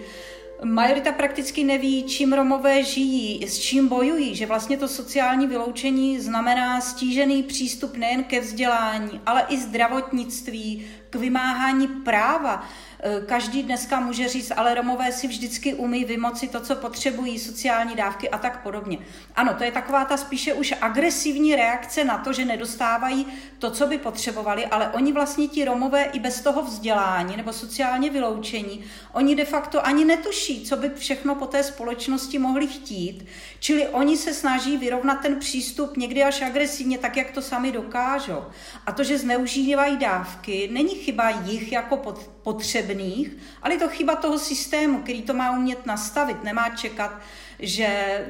Majorita 0.65 1.13
prakticky 1.13 1.65
neví, 1.65 2.03
čím 2.03 2.33
Romové 2.33 2.85
žijí, 2.85 3.49
s 3.49 3.59
čím 3.59 3.89
bojují, 3.89 4.35
že 4.35 4.47
vlastně 4.47 4.77
to 4.77 4.89
sociální 4.89 5.47
vyloučení 5.47 6.21
znamená 6.21 6.81
stížený 6.81 7.43
přístup 7.43 7.97
nejen 7.97 8.25
ke 8.25 8.41
vzdělání, 8.41 9.21
ale 9.27 9.45
i 9.49 9.57
zdravotnictví, 9.57 10.87
k 11.11 11.15
vymáhání 11.15 11.89
práva. 11.89 12.69
Eh, 13.01 13.21
každý 13.27 13.63
dneska 13.63 14.01
může 14.01 14.29
říct, 14.29 14.53
ale 14.57 14.75
Romové 14.75 15.13
si 15.13 15.29
vždycky 15.29 15.75
umí 15.75 16.05
vymoci 16.05 16.49
to, 16.49 16.61
co 16.61 16.77
potřebují, 16.77 17.39
sociální 17.39 17.95
dávky 17.95 18.31
a 18.31 18.39
tak 18.39 18.63
podobně. 18.63 18.99
Ano, 19.37 19.55
to 19.55 19.65
je 19.65 19.73
taková 19.73 20.05
ta 20.05 20.17
spíše 20.17 20.55
už 20.55 20.75
agresivní 20.81 21.57
reakce 21.57 22.05
na 22.05 22.19
to, 22.19 22.33
že 22.33 22.45
nedostávají 22.45 23.27
to, 23.59 23.71
co 23.71 23.87
by 23.87 23.99
potřebovali, 23.99 24.67
ale 24.67 24.89
oni 24.89 25.13
vlastně 25.13 25.49
ti 25.49 25.65
Romové 25.65 26.05
i 26.05 26.19
bez 26.19 26.41
toho 26.41 26.63
vzdělání 26.63 27.37
nebo 27.37 27.53
sociálně 27.53 28.11
vyloučení, 28.11 28.85
oni 29.13 29.35
de 29.35 29.45
facto 29.45 29.87
ani 29.87 30.05
netuší, 30.05 30.65
co 30.65 30.77
by 30.77 30.91
všechno 30.97 31.35
po 31.35 31.47
té 31.47 31.63
společnosti 31.63 32.39
mohli 32.39 32.67
chtít, 32.67 33.27
čili 33.61 33.89
oni 33.89 34.17
se 34.17 34.35
snaží 34.35 34.77
vyrovnat 34.77 35.21
ten 35.23 35.39
přístup 35.39 35.97
někdy 35.97 36.23
až 36.23 36.43
agresivně, 36.43 36.99
tak 36.99 37.17
jak 37.17 37.31
to 37.31 37.43
sami 37.43 37.73
dokážou. 37.73 38.43
A 38.87 38.93
to, 38.93 39.05
že 39.05 39.19
zneužívají 39.19 39.97
dávky, 39.97 40.71
není 40.73 40.95
chyba 40.95 41.31
jich 41.31 41.73
jako 41.73 41.97
potřebných, 42.43 43.37
ale 43.63 43.75
je 43.75 43.79
to 43.79 43.89
chyba 43.89 44.17
toho 44.17 44.39
systému, 44.39 44.99
který 44.99 45.23
to 45.23 45.35
má 45.35 45.51
umět 45.51 45.87
nastavit. 45.87 46.45
Nemá 46.45 46.69
čekat, 46.69 47.21
že 47.59 48.21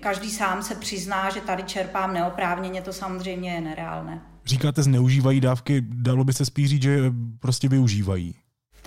každý 0.00 0.30
sám 0.30 0.62
se 0.62 0.74
přizná, 0.74 1.30
že 1.30 1.40
tady 1.40 1.62
čerpám 1.62 2.14
neoprávněně, 2.14 2.82
to 2.82 2.92
samozřejmě 2.92 3.50
je 3.50 3.60
nereálné. 3.60 4.22
Říkáte, 4.46 4.82
zneužívají 4.82 5.40
dávky, 5.40 5.84
dalo 5.88 6.24
by 6.24 6.32
se 6.32 6.44
spíš 6.44 6.68
říct, 6.68 6.82
že 6.82 7.12
prostě 7.40 7.68
využívají. 7.68 8.34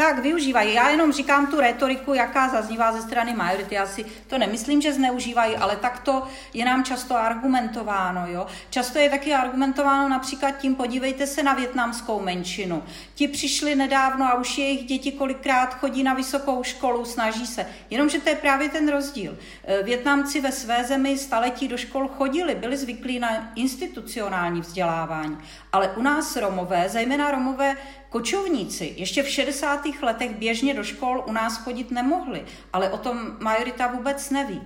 Tak, 0.01 0.19
využívají. 0.19 0.73
Já 0.73 0.89
jenom 0.89 1.11
říkám 1.11 1.47
tu 1.47 1.59
retoriku, 1.59 2.13
jaká 2.13 2.49
zaznívá 2.49 2.91
ze 2.91 3.01
strany 3.01 3.33
majority. 3.33 3.75
Já 3.75 3.87
si 3.87 4.05
to 4.27 4.37
nemyslím, 4.37 4.81
že 4.81 4.93
zneužívají, 4.93 5.55
ale 5.55 5.75
takto 5.75 6.27
je 6.53 6.65
nám 6.65 6.83
často 6.83 7.15
argumentováno. 7.15 8.27
Jo? 8.27 8.47
Často 8.69 8.99
je 8.99 9.09
taky 9.09 9.33
argumentováno 9.33 10.09
například 10.09 10.51
tím, 10.51 10.75
podívejte 10.75 11.27
se 11.27 11.43
na 11.43 11.53
větnamskou 11.53 12.19
menšinu. 12.19 12.83
Ti 13.15 13.27
přišli 13.27 13.75
nedávno 13.75 14.25
a 14.25 14.33
už 14.33 14.57
jejich 14.57 14.85
děti 14.85 15.11
kolikrát 15.11 15.79
chodí 15.79 16.03
na 16.03 16.13
vysokou 16.13 16.63
školu, 16.63 17.05
snaží 17.05 17.47
se. 17.47 17.65
Jenomže 17.89 18.19
to 18.19 18.29
je 18.29 18.35
právě 18.35 18.69
ten 18.69 18.89
rozdíl. 18.89 19.37
Eh, 19.63 19.83
Větnamci 19.83 20.41
ve 20.41 20.51
své 20.51 20.83
zemi 20.83 21.17
staletí 21.17 21.67
do 21.67 21.77
škol 21.77 22.07
chodili, 22.07 22.55
byli 22.55 22.77
zvyklí 22.77 23.19
na 23.19 23.51
institucionální 23.55 24.61
vzdělávání. 24.61 25.37
Ale 25.71 25.91
u 25.95 26.01
nás 26.01 26.35
Romové, 26.35 26.89
zejména 26.89 27.31
Romové 27.31 27.77
Kočovníci 28.11 28.93
ještě 28.97 29.23
v 29.23 29.29
60. 29.29 29.81
letech 30.01 30.35
běžně 30.35 30.73
do 30.73 30.83
škol 30.83 31.23
u 31.27 31.31
nás 31.31 31.57
chodit 31.57 31.91
nemohli, 31.91 32.45
ale 32.73 32.89
o 32.89 32.97
tom 32.97 33.37
majorita 33.39 33.87
vůbec 33.87 34.29
neví. 34.29 34.61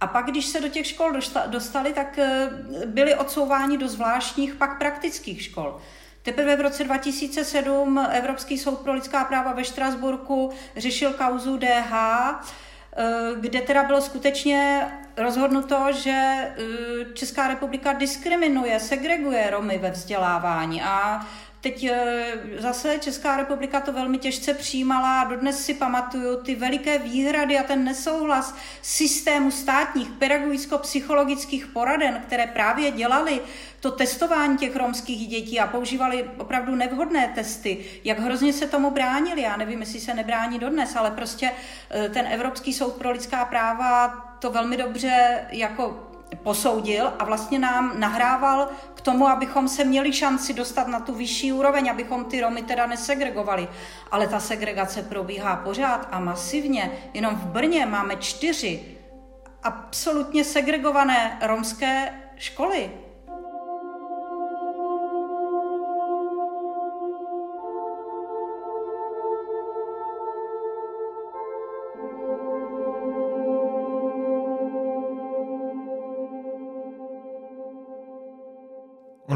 A 0.00 0.06
pak, 0.06 0.26
když 0.26 0.46
se 0.46 0.60
do 0.60 0.68
těch 0.68 0.86
škol 0.86 1.12
dostali, 1.46 1.92
tak 1.92 2.18
eh, 2.18 2.50
byli 2.86 3.14
odsouváni 3.14 3.78
do 3.78 3.88
zvláštních 3.88 4.54
pak 4.54 4.78
praktických 4.78 5.42
škol. 5.42 5.80
Teprve 6.22 6.56
v 6.56 6.60
roce 6.60 6.84
2007 6.84 7.98
Evropský 8.12 8.58
soud 8.58 8.78
pro 8.78 8.92
lidská 8.92 9.24
práva 9.24 9.52
ve 9.52 9.64
Štrasburku 9.64 10.50
řešil 10.76 11.12
kauzu 11.12 11.56
DH, 11.56 11.92
eh, 11.92 13.04
kde 13.40 13.60
teda 13.60 13.82
bylo 13.82 14.00
skutečně 14.00 14.88
rozhodnuto, 15.16 15.86
že 15.92 16.10
eh, 16.10 16.54
Česká 17.14 17.48
republika 17.48 17.92
diskriminuje, 17.92 18.80
segreguje 18.80 19.50
Romy 19.50 19.78
ve 19.78 19.90
vzdělávání 19.90 20.82
a 20.82 21.26
Teď 21.60 21.84
eh, 21.84 22.32
zase 22.58 22.98
Česká 22.98 23.36
republika 23.36 23.80
to 23.80 23.92
velmi 23.92 24.18
těžce 24.18 24.54
přijímala 24.54 25.20
a 25.20 25.24
dodnes 25.24 25.64
si 25.64 25.74
pamatuju 25.74 26.42
ty 26.42 26.54
veliké 26.54 26.98
výhrady 26.98 27.58
a 27.58 27.62
ten 27.62 27.84
nesouhlas 27.84 28.54
systému 28.82 29.50
státních 29.50 30.08
pedagogicko-psychologických 30.10 31.66
poraden, 31.66 32.22
které 32.26 32.46
právě 32.46 32.90
dělali 32.90 33.40
to 33.80 33.90
testování 33.90 34.58
těch 34.58 34.76
romských 34.76 35.28
dětí 35.28 35.60
a 35.60 35.66
používali 35.66 36.30
opravdu 36.38 36.74
nevhodné 36.74 37.32
testy, 37.34 37.84
jak 38.04 38.18
hrozně 38.18 38.52
se 38.52 38.66
tomu 38.66 38.90
bránili. 38.90 39.42
Já 39.42 39.56
nevím, 39.56 39.80
jestli 39.80 40.00
se 40.00 40.14
nebrání 40.14 40.58
dodnes, 40.58 40.96
ale 40.96 41.10
prostě 41.10 41.50
eh, 41.90 42.08
ten 42.08 42.26
Evropský 42.26 42.72
soud 42.72 42.94
pro 42.94 43.10
lidská 43.10 43.44
práva 43.44 44.08
to 44.38 44.50
velmi 44.50 44.76
dobře 44.76 45.40
jako 45.50 46.09
posoudil 46.36 47.12
a 47.18 47.24
vlastně 47.24 47.58
nám 47.58 48.00
nahrával 48.00 48.68
k 48.94 49.00
tomu, 49.00 49.28
abychom 49.28 49.68
se 49.68 49.84
měli 49.84 50.12
šanci 50.12 50.54
dostat 50.54 50.88
na 50.88 51.00
tu 51.00 51.14
vyšší 51.14 51.52
úroveň, 51.52 51.90
abychom 51.90 52.24
ty 52.24 52.40
Romy 52.40 52.62
teda 52.62 52.86
nesegregovali. 52.86 53.68
Ale 54.10 54.26
ta 54.26 54.40
segregace 54.40 55.02
probíhá 55.02 55.56
pořád 55.56 56.08
a 56.10 56.20
masivně. 56.20 56.90
Jenom 57.14 57.34
v 57.34 57.46
Brně 57.46 57.86
máme 57.86 58.16
čtyři 58.16 58.98
absolutně 59.62 60.44
segregované 60.44 61.38
romské 61.42 62.14
školy. 62.36 62.90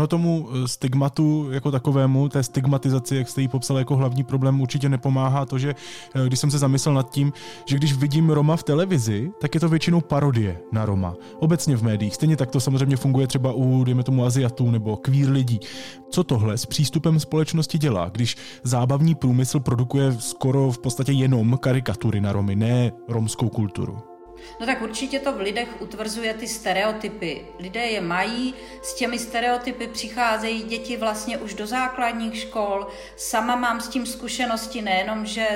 Ono 0.04 0.08
tomu 0.08 0.48
eh, 0.52 0.68
stigmatu 0.68 1.48
jako 1.50 1.70
takovému, 1.70 2.28
té 2.28 2.42
stigmatizaci, 2.42 3.16
jak 3.16 3.28
jste 3.28 3.40
ji 3.40 3.48
popsal 3.48 3.78
jako 3.78 3.96
hlavní 3.96 4.24
problém, 4.24 4.60
určitě 4.60 4.88
nepomáhá 4.88 5.46
to, 5.46 5.58
že 5.58 5.74
eh, 6.14 6.26
když 6.26 6.38
jsem 6.38 6.50
se 6.50 6.58
zamyslel 6.58 6.94
nad 6.94 7.10
tím, 7.10 7.32
že 7.66 7.76
když 7.76 7.92
vidím 7.92 8.30
Roma 8.30 8.56
v 8.56 8.62
televizi, 8.62 9.32
tak 9.40 9.54
je 9.54 9.60
to 9.60 9.68
většinou 9.68 10.00
parodie 10.00 10.60
na 10.72 10.84
Roma. 10.84 11.14
Obecně 11.38 11.76
v 11.76 11.82
médiích. 11.82 12.14
Stejně 12.14 12.36
tak 12.36 12.50
to 12.50 12.60
samozřejmě 12.60 12.96
funguje 12.96 13.26
třeba 13.26 13.52
u, 13.52 13.84
dejme 13.84 14.02
tomu, 14.02 14.24
Aziatů 14.24 14.70
nebo 14.70 14.96
queer 14.96 15.30
lidí. 15.30 15.60
Co 16.10 16.24
tohle 16.24 16.58
s 16.58 16.66
přístupem 16.66 17.20
společnosti 17.20 17.78
dělá, 17.78 18.08
když 18.08 18.36
zábavní 18.62 19.14
průmysl 19.14 19.60
produkuje 19.60 20.16
skoro 20.18 20.72
v 20.72 20.78
podstatě 20.78 21.12
jenom 21.12 21.58
karikatury 21.60 22.20
na 22.20 22.32
Romy, 22.32 22.56
ne 22.56 22.92
romskou 23.08 23.48
kulturu? 23.48 24.13
No 24.60 24.66
tak 24.66 24.82
určitě 24.82 25.20
to 25.20 25.32
v 25.32 25.40
lidech 25.40 25.68
utvrzuje 25.80 26.34
ty 26.34 26.48
stereotypy. 26.48 27.46
Lidé 27.58 27.86
je 27.86 28.00
mají, 28.00 28.54
s 28.82 28.94
těmi 28.94 29.18
stereotypy 29.18 29.86
přicházejí 29.86 30.62
děti 30.62 30.96
vlastně 30.96 31.38
už 31.38 31.54
do 31.54 31.66
základních 31.66 32.36
škol. 32.36 32.86
Sama 33.16 33.56
mám 33.56 33.80
s 33.80 33.88
tím 33.88 34.06
zkušenosti 34.06 34.82
nejenom, 34.82 35.26
že 35.26 35.46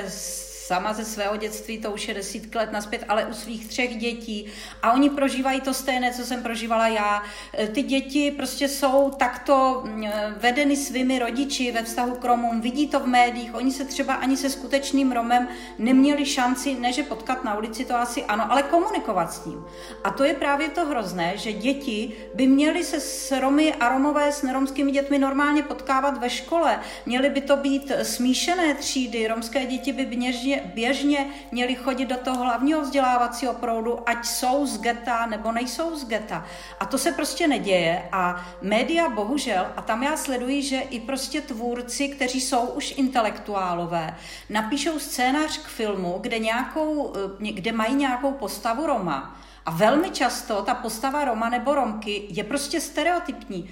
sama 0.69 0.93
ze 0.93 1.05
svého 1.05 1.37
dětství, 1.37 1.77
to 1.77 1.91
už 1.91 2.07
je 2.07 2.13
desítky 2.13 2.57
let 2.57 2.71
naspět, 2.71 3.05
ale 3.09 3.25
u 3.25 3.33
svých 3.33 3.67
třech 3.67 3.97
dětí. 3.97 4.45
A 4.83 4.93
oni 4.93 5.09
prožívají 5.09 5.61
to 5.61 5.73
stejné, 5.73 6.13
co 6.13 6.25
jsem 6.25 6.43
prožívala 6.43 6.87
já. 6.87 7.23
E, 7.57 7.67
ty 7.67 7.83
děti 7.83 8.31
prostě 8.31 8.67
jsou 8.67 9.09
takto 9.09 9.83
e, 10.05 10.33
vedeny 10.37 10.77
svými 10.77 11.19
rodiči 11.19 11.71
ve 11.71 11.83
vztahu 11.83 12.15
k 12.15 12.25
Romům, 12.25 12.61
vidí 12.61 12.87
to 12.87 12.99
v 12.99 13.07
médiích, 13.07 13.55
oni 13.55 13.71
se 13.71 13.85
třeba 13.85 14.13
ani 14.13 14.37
se 14.37 14.49
skutečným 14.49 15.11
Romem 15.11 15.47
neměli 15.77 16.25
šanci, 16.25 16.75
ne 16.79 16.93
že 16.93 17.03
potkat 17.03 17.43
na 17.43 17.57
ulici, 17.57 17.85
to 17.85 17.95
asi 17.95 18.23
ano, 18.23 18.51
ale 18.51 18.63
komunikovat 18.63 19.33
s 19.33 19.45
ním. 19.45 19.65
A 20.03 20.11
to 20.11 20.23
je 20.23 20.33
právě 20.33 20.69
to 20.69 20.85
hrozné, 20.85 21.33
že 21.35 21.53
děti 21.53 22.13
by 22.33 22.47
měly 22.47 22.83
se 22.83 22.99
s 22.99 23.39
Romy 23.39 23.73
a 23.73 23.89
Romové 23.89 24.31
s 24.31 24.41
neromskými 24.41 24.91
dětmi 24.91 25.19
normálně 25.19 25.63
potkávat 25.63 26.17
ve 26.17 26.29
škole. 26.29 26.79
Měly 27.05 27.29
by 27.29 27.41
to 27.41 27.57
být 27.57 27.91
smíšené 28.03 28.73
třídy, 28.73 29.27
romské 29.27 29.65
děti 29.65 29.93
by 29.93 30.05
běžně 30.05 30.58
běžně 30.65 31.27
měli 31.51 31.75
chodit 31.75 32.05
do 32.05 32.15
toho 32.15 32.43
hlavního 32.43 32.81
vzdělávacího 32.81 33.53
proudu, 33.53 34.09
ať 34.09 34.25
jsou 34.25 34.65
z 34.65 34.81
geta 34.81 35.25
nebo 35.25 35.51
nejsou 35.51 35.95
z 35.95 36.07
geta. 36.07 36.45
A 36.79 36.85
to 36.85 36.97
se 36.97 37.11
prostě 37.11 37.47
neděje 37.47 38.09
a 38.11 38.45
média 38.61 39.09
bohužel, 39.09 39.67
a 39.77 39.81
tam 39.81 40.03
já 40.03 40.17
sleduji, 40.17 40.61
že 40.61 40.79
i 40.79 40.99
prostě 40.99 41.41
tvůrci, 41.41 42.09
kteří 42.09 42.41
jsou 42.41 42.61
už 42.61 42.93
intelektuálové, 42.97 44.17
napíšou 44.49 44.99
scénář 44.99 45.57
k 45.57 45.67
filmu, 45.67 46.17
kde, 46.21 46.39
nějakou, 46.39 47.13
eh, 47.15 47.51
kde 47.51 47.71
mají 47.71 47.95
nějakou 47.95 48.31
postavu 48.31 48.85
Roma. 48.85 49.35
A 49.65 49.71
velmi 49.71 50.09
často 50.09 50.61
ta 50.61 50.73
postava 50.73 51.25
Roma 51.25 51.49
nebo 51.49 51.75
Romky 51.75 52.25
je 52.29 52.43
prostě 52.43 52.81
stereotypní. 52.81 53.69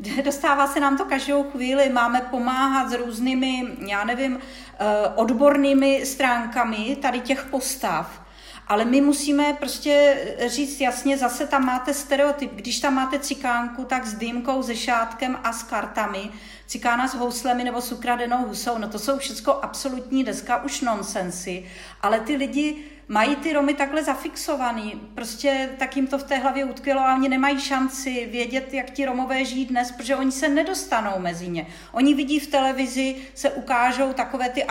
Dostává 0.24 0.66
se 0.66 0.80
nám 0.80 0.96
to 0.96 1.04
každou 1.04 1.42
chvíli, 1.42 1.88
máme 1.88 2.20
pomáhat 2.20 2.90
s 2.90 2.92
různými, 2.92 3.68
já 3.86 4.04
nevím, 4.04 4.38
eh, 4.38 4.84
odbornými 5.14 6.06
stránkami 6.06 6.96
tady 7.02 7.20
těch 7.20 7.44
postav. 7.44 8.20
Ale 8.68 8.84
my 8.84 9.00
musíme 9.00 9.52
prostě 9.52 10.16
říct 10.46 10.80
jasně, 10.80 11.18
zase 11.18 11.46
tam 11.46 11.66
máte 11.66 11.94
stereotyp. 11.94 12.54
Když 12.54 12.80
tam 12.80 12.94
máte 12.94 13.18
cikánku, 13.18 13.84
tak 13.84 14.06
s 14.06 14.14
dýmkou, 14.14 14.62
se 14.62 14.76
šátkem 14.76 15.38
a 15.44 15.52
s 15.52 15.62
kartami, 15.62 16.30
cikána 16.66 17.08
s 17.08 17.14
houslemi 17.14 17.64
nebo 17.64 17.80
s 17.80 17.92
ukradenou 17.92 18.46
husou, 18.46 18.78
no 18.78 18.88
to 18.88 18.98
jsou 18.98 19.18
všechno 19.18 19.64
absolutní 19.64 20.24
deska 20.24 20.62
už 20.62 20.80
nonsensy. 20.80 21.66
Ale 22.02 22.20
ty 22.20 22.36
lidi 22.36 22.84
mají 23.10 23.36
ty 23.36 23.52
Romy 23.52 23.74
takhle 23.74 24.04
zafixovaný, 24.04 25.00
prostě 25.14 25.70
tak 25.78 25.96
jim 25.96 26.06
to 26.06 26.18
v 26.18 26.22
té 26.22 26.36
hlavě 26.36 26.64
utkvělo 26.64 27.00
a 27.00 27.14
oni 27.14 27.28
nemají 27.28 27.60
šanci 27.60 28.28
vědět, 28.32 28.74
jak 28.74 28.90
ti 28.90 29.04
Romové 29.04 29.44
žijí 29.44 29.66
dnes, 29.66 29.92
protože 29.92 30.16
oni 30.16 30.32
se 30.32 30.48
nedostanou 30.48 31.18
mezi 31.18 31.48
ně. 31.48 31.66
Oni 31.92 32.14
vidí 32.14 32.40
v 32.40 32.46
televizi, 32.46 33.16
se 33.34 33.50
ukážou 33.50 34.12
takové 34.12 34.48
ty, 34.48 34.64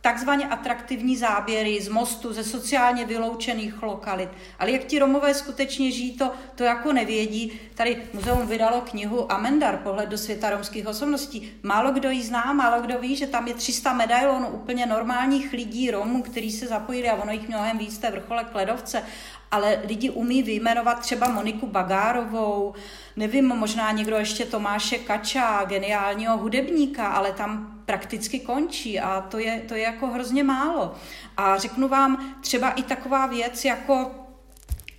takzvaně 0.00 0.46
atraktivní 0.46 1.16
záběry 1.16 1.80
z 1.80 1.88
mostu, 1.88 2.32
ze 2.32 2.44
sociálně 2.44 3.04
vyloučených 3.04 3.82
lokalit. 3.82 4.28
Ale 4.58 4.70
jak 4.70 4.84
ti 4.84 4.98
Romové 4.98 5.34
skutečně 5.34 5.90
žijí, 5.90 6.16
to, 6.16 6.32
to 6.54 6.64
jako 6.64 6.92
nevědí. 6.92 7.60
Tady 7.74 8.02
muzeum 8.12 8.46
vydalo 8.46 8.80
knihu 8.80 9.32
Amendar, 9.32 9.76
pohled 9.76 10.08
do 10.08 10.18
světa 10.18 10.50
romských 10.50 10.86
osobností. 10.86 11.52
Málo 11.62 11.92
kdo 11.92 12.10
ji 12.10 12.22
zná, 12.22 12.52
málo 12.52 12.82
kdo 12.82 12.98
ví, 12.98 13.16
že 13.16 13.26
tam 13.26 13.48
je 13.48 13.54
300 13.54 13.92
medailonů 13.92 14.48
úplně 14.48 14.86
normálních 14.86 15.52
lidí 15.52 15.90
Romů, 15.90 16.22
kteří 16.22 16.52
se 16.52 16.66
zapojili 16.66 17.08
a 17.08 17.14
ono 17.14 17.32
jich 17.32 17.48
mnohem 17.48 17.78
víc, 17.78 17.98
té 17.98 18.10
vrchole 18.10 18.44
Kledovce 18.44 19.02
ale 19.50 19.78
lidi 19.88 20.10
umí 20.10 20.42
vyjmenovat 20.42 21.00
třeba 21.00 21.28
Moniku 21.28 21.66
Bagárovou, 21.66 22.74
nevím, 23.16 23.48
možná 23.48 23.92
někdo 23.92 24.16
ještě 24.16 24.44
Tomáše 24.44 24.98
Kača, 24.98 25.64
geniálního 25.64 26.38
hudebníka, 26.38 27.06
ale 27.06 27.32
tam 27.32 27.79
prakticky 27.90 28.40
končí 28.40 29.00
a 29.00 29.20
to 29.20 29.38
je, 29.38 29.62
to 29.68 29.74
je 29.74 29.82
jako 29.82 30.06
hrozně 30.06 30.44
málo. 30.44 30.94
A 31.36 31.58
řeknu 31.58 31.88
vám 31.88 32.34
třeba 32.40 32.70
i 32.70 32.82
taková 32.82 33.26
věc 33.26 33.64
jako 33.64 34.10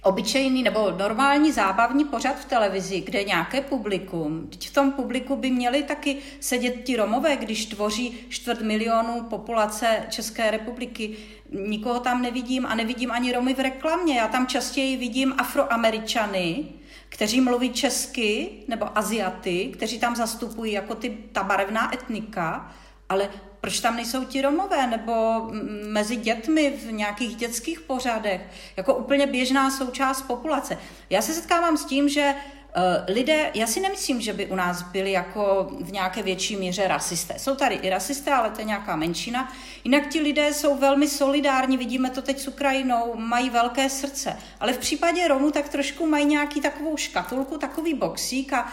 obyčejný 0.04 0.64
nebo 0.64 0.92
normální 0.92 1.52
zábavní 1.52 2.06
pořad 2.06 2.40
v 2.40 2.46
televizi, 2.46 3.02
kde 3.02 3.24
nějaké 3.24 3.62
publikum, 3.62 4.50
v 4.70 4.74
tom 4.74 4.92
publiku 4.92 5.36
by 5.36 5.52
měli 5.52 5.84
taky 5.84 6.18
sedět 6.40 6.84
ti 6.84 6.96
Romové, 6.96 7.38
když 7.38 7.66
tvoří 7.66 8.18
čtvrt 8.30 8.62
milionu 8.62 9.24
populace 9.24 10.06
České 10.10 10.52
republiky. 10.52 11.18
Nikoho 11.52 12.00
tam 12.00 12.22
nevidím 12.22 12.66
a 12.66 12.76
nevidím 12.76 13.12
ani 13.12 13.32
Romy 13.32 13.54
v 13.54 13.60
reklamě. 13.60 14.18
Já 14.18 14.28
tam 14.28 14.48
častěji 14.48 14.98
vidím 14.98 15.34
afroameričany, 15.38 16.66
kteří 17.10 17.42
mluví 17.42 17.70
česky, 17.70 18.50
nebo 18.68 18.98
Aziaty, 18.98 19.70
kteří 19.74 20.00
tam 20.00 20.16
zastupují 20.16 20.72
jako 20.74 20.96
ty, 20.96 21.18
ta 21.32 21.44
barevná 21.44 21.94
etnika, 21.94 22.74
ale 23.12 23.30
proč 23.62 23.80
tam 23.80 23.96
nejsou 23.96 24.26
ti 24.26 24.42
Romové, 24.42 24.88
nebo 24.88 25.48
mezi 25.88 26.16
dětmi 26.16 26.74
v 26.86 26.92
nějakých 26.92 27.36
dětských 27.36 27.80
pořadech, 27.80 28.42
jako 28.78 28.96
úplně 28.96 29.28
běžná 29.28 29.72
součást 29.72 30.22
populace. 30.22 30.78
Já 31.10 31.22
se 31.22 31.34
setkávám 31.34 31.78
s 31.78 31.86
tím, 31.86 32.10
že 32.10 32.36
Uh, 32.78 33.16
lidé, 33.16 33.52
já 33.54 33.68
si 33.68 33.80
nemyslím, 33.80 34.22
že 34.22 34.34
by 34.34 34.46
u 34.46 34.56
nás 34.56 34.82
byli 34.82 35.12
jako 35.12 35.72
v 35.80 35.92
nějaké 35.92 36.24
větší 36.24 36.56
míře 36.56 36.88
rasisté. 36.88 37.40
Jsou 37.40 37.56
tady 37.56 37.76
i 37.76 37.90
rasisté, 37.90 38.34
ale 38.34 38.50
to 38.50 38.62
je 38.62 38.66
nějaká 38.66 38.96
menšina. 38.96 39.54
Jinak 39.84 40.08
ti 40.08 40.20
lidé 40.20 40.54
jsou 40.54 40.78
velmi 40.78 41.08
solidární, 41.08 41.78
vidíme 41.78 42.10
to 42.10 42.22
teď 42.22 42.40
s 42.40 42.48
Ukrajinou, 42.48 43.14
mají 43.16 43.50
velké 43.50 43.90
srdce. 43.90 44.38
Ale 44.60 44.74
v 44.74 44.78
případě 44.78 45.28
Romů 45.28 45.52
tak 45.52 45.70
trošku 45.70 46.08
mají 46.08 46.26
nějaký 46.26 46.62
takovou 46.62 46.98
škatulku, 46.98 47.58
takový 47.58 47.94
boxík 47.94 48.54
a 48.54 48.72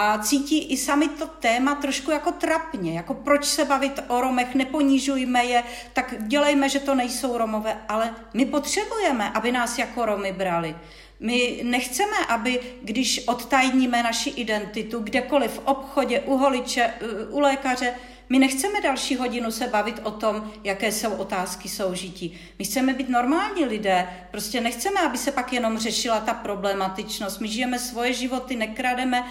a 0.00 0.18
cítí 0.18 0.72
i 0.72 0.76
sami 0.76 1.08
to 1.08 1.26
téma 1.26 1.74
trošku 1.74 2.10
jako 2.10 2.32
trapně, 2.32 2.92
jako 2.92 3.14
proč 3.14 3.44
se 3.44 3.64
bavit 3.64 4.00
o 4.08 4.20
Romech, 4.20 4.54
neponižujme 4.54 5.44
je, 5.44 5.62
tak 5.92 6.14
dělejme, 6.18 6.68
že 6.68 6.80
to 6.80 6.94
nejsou 6.94 7.38
Romové, 7.38 7.78
ale 7.88 8.14
my 8.34 8.46
potřebujeme, 8.46 9.30
aby 9.30 9.52
nás 9.52 9.78
jako 9.78 10.06
Romy 10.06 10.32
brali. 10.32 10.76
My 11.20 11.60
nechceme, 11.62 12.16
aby 12.28 12.60
když 12.82 13.24
odtajníme 13.26 14.02
naši 14.02 14.30
identitu 14.30 14.98
kdekoliv 14.98 15.50
v 15.50 15.62
obchodě, 15.64 16.20
u 16.20 16.36
holiče, 16.36 16.94
u 17.30 17.40
lékaře, 17.40 17.94
my 18.28 18.38
nechceme 18.38 18.80
další 18.80 19.16
hodinu 19.16 19.50
se 19.50 19.66
bavit 19.66 20.00
o 20.02 20.10
tom, 20.10 20.52
jaké 20.64 20.92
jsou 20.92 21.10
otázky 21.10 21.68
soužití. 21.68 22.40
My 22.58 22.64
chceme 22.64 22.94
být 22.94 23.08
normální 23.08 23.64
lidé, 23.64 24.08
prostě 24.30 24.60
nechceme, 24.60 25.00
aby 25.00 25.18
se 25.18 25.32
pak 25.32 25.52
jenom 25.52 25.78
řešila 25.78 26.20
ta 26.20 26.34
problematičnost. 26.34 27.40
My 27.40 27.48
žijeme 27.48 27.78
svoje 27.78 28.12
životy, 28.12 28.56
nekrademe, 28.56 29.24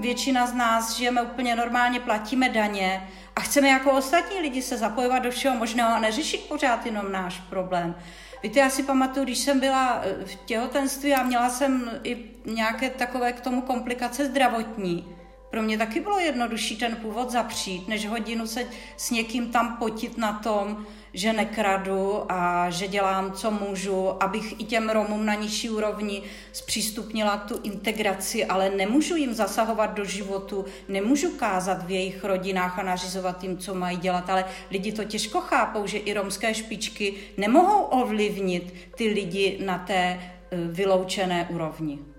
většina 0.00 0.46
z 0.46 0.54
nás 0.54 0.96
žijeme 0.96 1.22
úplně 1.22 1.56
normálně, 1.56 2.00
platíme 2.00 2.48
daně 2.48 3.08
a 3.36 3.40
chceme 3.40 3.68
jako 3.68 3.92
ostatní 3.92 4.40
lidi 4.40 4.62
se 4.62 4.76
zapojovat 4.76 5.22
do 5.22 5.30
všeho 5.30 5.56
možného 5.56 5.90
a 5.94 6.00
neřešit 6.00 6.40
pořád 6.40 6.86
jenom 6.86 7.12
náš 7.12 7.40
problém. 7.50 7.94
Víte, 8.42 8.60
já 8.60 8.70
si 8.70 8.82
pamatuju, 8.82 9.24
když 9.24 9.38
jsem 9.38 9.60
byla 9.60 10.02
eh, 10.02 10.24
v 10.24 10.34
těhotenství 10.34 11.14
a 11.14 11.22
měla 11.22 11.50
jsem 11.50 11.90
i 12.04 12.24
nějaké 12.46 12.90
takové 12.90 13.32
k 13.32 13.40
tomu 13.40 13.62
komplikace 13.62 14.26
zdravotní, 14.26 15.16
pro 15.50 15.62
mě 15.62 15.78
taky 15.78 16.00
bylo 16.00 16.18
jednodušší 16.18 16.76
ten 16.76 16.96
původ 16.96 17.30
zapřít, 17.30 17.88
než 17.88 18.06
hodinu 18.06 18.46
se 18.46 18.66
s 18.96 19.10
někým 19.10 19.48
tam 19.48 19.76
potit 19.76 20.18
na 20.18 20.32
tom, 20.32 20.86
že 21.12 21.32
nekradu 21.32 22.32
a 22.32 22.70
že 22.70 22.88
dělám, 22.88 23.32
co 23.32 23.50
můžu, 23.50 24.22
abych 24.22 24.60
i 24.60 24.64
těm 24.64 24.90
Romům 24.90 25.26
na 25.26 25.34
nižší 25.34 25.70
úrovni 25.70 26.22
zpřístupnila 26.52 27.36
tu 27.36 27.60
integraci, 27.62 28.44
ale 28.44 28.70
nemůžu 28.70 29.16
jim 29.16 29.34
zasahovat 29.34 29.94
do 29.94 30.04
životu, 30.04 30.64
nemůžu 30.88 31.30
kázat 31.30 31.86
v 31.86 31.90
jejich 31.90 32.24
rodinách 32.24 32.78
a 32.78 32.82
nařizovat 32.82 33.42
jim, 33.42 33.58
co 33.58 33.74
mají 33.74 33.96
dělat, 33.96 34.30
ale 34.30 34.44
lidi 34.70 34.92
to 34.92 35.04
těžko 35.04 35.40
chápou, 35.40 35.86
že 35.86 35.98
i 35.98 36.14
romské 36.14 36.54
špičky 36.54 37.14
nemohou 37.36 37.82
ovlivnit 37.82 38.74
ty 38.96 39.08
lidi 39.08 39.58
na 39.64 39.78
té 39.78 39.94
eh, 39.94 40.56
vyloučené 40.68 41.48
úrovni. 41.50 42.09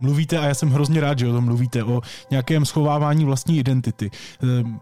Mluvíte, 0.00 0.38
a 0.38 0.44
já 0.44 0.54
jsem 0.54 0.70
hrozně 0.70 1.00
rád, 1.00 1.18
že 1.18 1.28
o 1.28 1.32
tom 1.32 1.44
mluvíte, 1.44 1.84
o 1.84 2.00
nějakém 2.30 2.64
schovávání 2.64 3.24
vlastní 3.24 3.58
identity. 3.58 4.10
Ehm, 4.42 4.80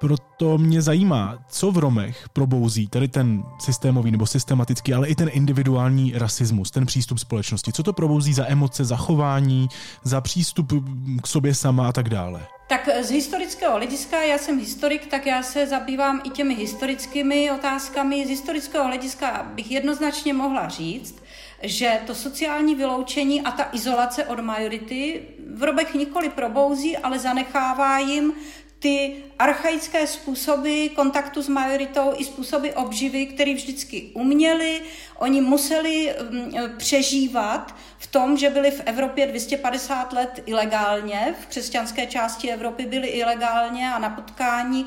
proto 0.00 0.58
mě 0.58 0.82
zajímá, 0.82 1.38
co 1.48 1.72
v 1.72 1.78
Romech 1.78 2.28
probouzí 2.32 2.88
tady 2.88 3.08
ten 3.08 3.42
systémový 3.58 4.10
nebo 4.10 4.26
systematický, 4.26 4.94
ale 4.94 5.08
i 5.08 5.14
ten 5.14 5.28
individuální 5.32 6.12
rasismus, 6.14 6.70
ten 6.70 6.86
přístup 6.86 7.18
společnosti. 7.18 7.72
Co 7.72 7.82
to 7.82 7.92
probouzí 7.92 8.32
za 8.32 8.46
emoce, 8.46 8.84
za 8.84 8.96
chování, 8.96 9.68
za 10.04 10.20
přístup 10.20 10.72
k 11.22 11.26
sobě 11.26 11.54
sama 11.54 11.88
a 11.88 11.92
tak 11.92 12.08
dále? 12.08 12.46
Tak 12.68 12.88
z 13.02 13.10
historického 13.10 13.76
hlediska, 13.76 14.22
já 14.22 14.38
jsem 14.38 14.58
historik, 14.58 15.06
tak 15.06 15.26
já 15.26 15.42
se 15.42 15.66
zabývám 15.66 16.20
i 16.24 16.30
těmi 16.30 16.54
historickými 16.54 17.50
otázkami. 17.50 18.26
Z 18.26 18.28
historického 18.28 18.84
hlediska 18.84 19.46
bych 19.54 19.70
jednoznačně 19.70 20.34
mohla 20.34 20.68
říct, 20.68 21.14
že 21.62 22.00
to 22.06 22.14
sociální 22.14 22.74
vyloučení 22.74 23.42
a 23.42 23.50
ta 23.50 23.68
izolace 23.72 24.24
od 24.24 24.40
majority 24.40 25.22
v 25.54 25.62
Robech 25.62 25.94
nikoli 25.94 26.28
probouzí, 26.28 26.96
ale 26.96 27.18
zanechává 27.18 27.98
jim 27.98 28.32
ty 28.78 29.16
archaické 29.38 30.06
způsoby 30.06 30.86
kontaktu 30.86 31.42
s 31.42 31.48
majoritou 31.48 32.12
i 32.16 32.24
způsoby 32.24 32.68
obživy, 32.74 33.26
které 33.26 33.54
vždycky 33.54 34.10
uměli. 34.14 34.80
Oni 35.18 35.40
museli 35.40 36.14
mm, 36.30 36.52
přežívat 36.76 37.74
v 37.98 38.06
tom, 38.06 38.36
že 38.36 38.50
byli 38.50 38.70
v 38.70 38.82
Evropě 38.86 39.26
250 39.26 40.12
let 40.12 40.42
ilegálně, 40.46 41.34
v 41.42 41.46
křesťanské 41.46 42.06
části 42.06 42.50
Evropy 42.50 42.86
byli 42.86 43.08
ilegálně 43.08 43.90
a 43.90 43.98
na 43.98 44.10
potkání 44.10 44.86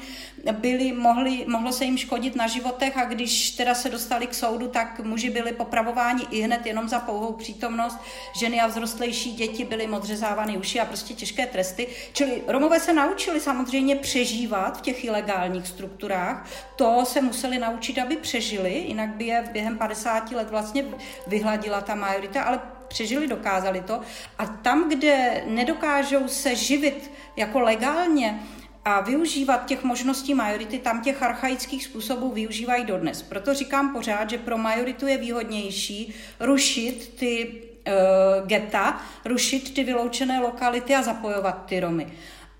byli, 0.52 0.94
mohli, 0.94 1.46
mohlo 1.48 1.72
se 1.72 1.86
jim 1.86 1.98
škodit 1.98 2.36
na 2.36 2.48
životech 2.48 2.98
a 2.98 3.06
když 3.06 3.52
teda 3.52 3.76
se 3.76 3.90
dostali 3.90 4.28
k 4.28 4.34
soudu, 4.34 4.68
tak 4.68 5.00
muži 5.00 5.30
byli 5.30 5.52
popravováni 5.52 6.24
i 6.32 6.42
hned 6.42 6.66
jenom 6.66 6.90
za 6.90 7.00
pouhou 7.00 7.34
přítomnost. 7.34 7.98
Ženy 8.40 8.62
a 8.62 8.68
vzrostlejší 8.68 9.32
děti 9.32 9.66
byly 9.66 9.88
odřezávány 9.88 10.58
uši 10.58 10.80
a 10.80 10.86
prostě 10.86 11.14
těžké 11.14 11.46
tresty. 11.46 11.88
Čili 12.14 12.44
Romové 12.48 12.80
se 12.80 12.94
naučili 12.94 13.40
samozřejmě 13.40 13.96
přežívat 13.96 14.78
v 14.78 14.82
těch 14.82 15.06
ilegálních 15.06 15.68
strukturách. 15.68 16.48
To 16.76 17.06
se 17.06 17.22
museli 17.22 17.58
naučit, 17.58 17.98
aby 17.98 18.16
přežili, 18.16 18.74
jinak 18.88 19.10
by 19.10 19.26
je 19.26 19.50
během 19.52 19.78
50 19.78 20.21
let 20.36 20.50
vlastně 20.50 20.86
vyhladila 21.28 21.82
ta 21.82 21.96
majorita, 21.96 22.44
ale 22.44 22.60
přežili, 22.88 23.28
dokázali 23.28 23.82
to. 23.82 24.02
A 24.38 24.46
tam, 24.46 24.90
kde 24.90 25.44
nedokážou 25.48 26.28
se 26.28 26.56
živit 26.56 27.12
jako 27.38 27.60
legálně, 27.60 28.40
a 28.86 29.02
využívat 29.02 29.66
těch 29.66 29.84
možností 29.84 30.34
majority, 30.34 30.80
tam 30.80 31.02
těch 31.02 31.24
archaických 31.24 31.84
způsobů 31.84 32.32
využívají 32.32 32.86
dodnes. 32.86 33.22
Proto 33.22 33.54
říkám 33.54 33.94
pořád, 33.94 34.30
že 34.30 34.38
pro 34.38 34.58
majoritu 34.58 35.08
je 35.08 35.18
výhodnější 35.18 36.16
rušit 36.40 37.14
ty 37.20 37.62
uh, 37.88 38.48
geta, 38.48 39.02
rušit 39.26 39.74
ty 39.74 39.84
vyloučené 39.84 40.40
lokality 40.40 40.96
a 40.96 41.02
zapojovat 41.02 41.66
ty 41.66 41.80
Romy. 41.80 42.14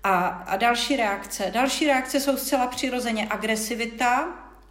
A, 0.04 0.26
a 0.26 0.56
další 0.56 0.96
reakce. 0.96 1.50
Další 1.54 1.86
reakce 1.86 2.20
jsou 2.20 2.36
zcela 2.36 2.66
přirozeně 2.66 3.26
agresivita, 3.30 4.28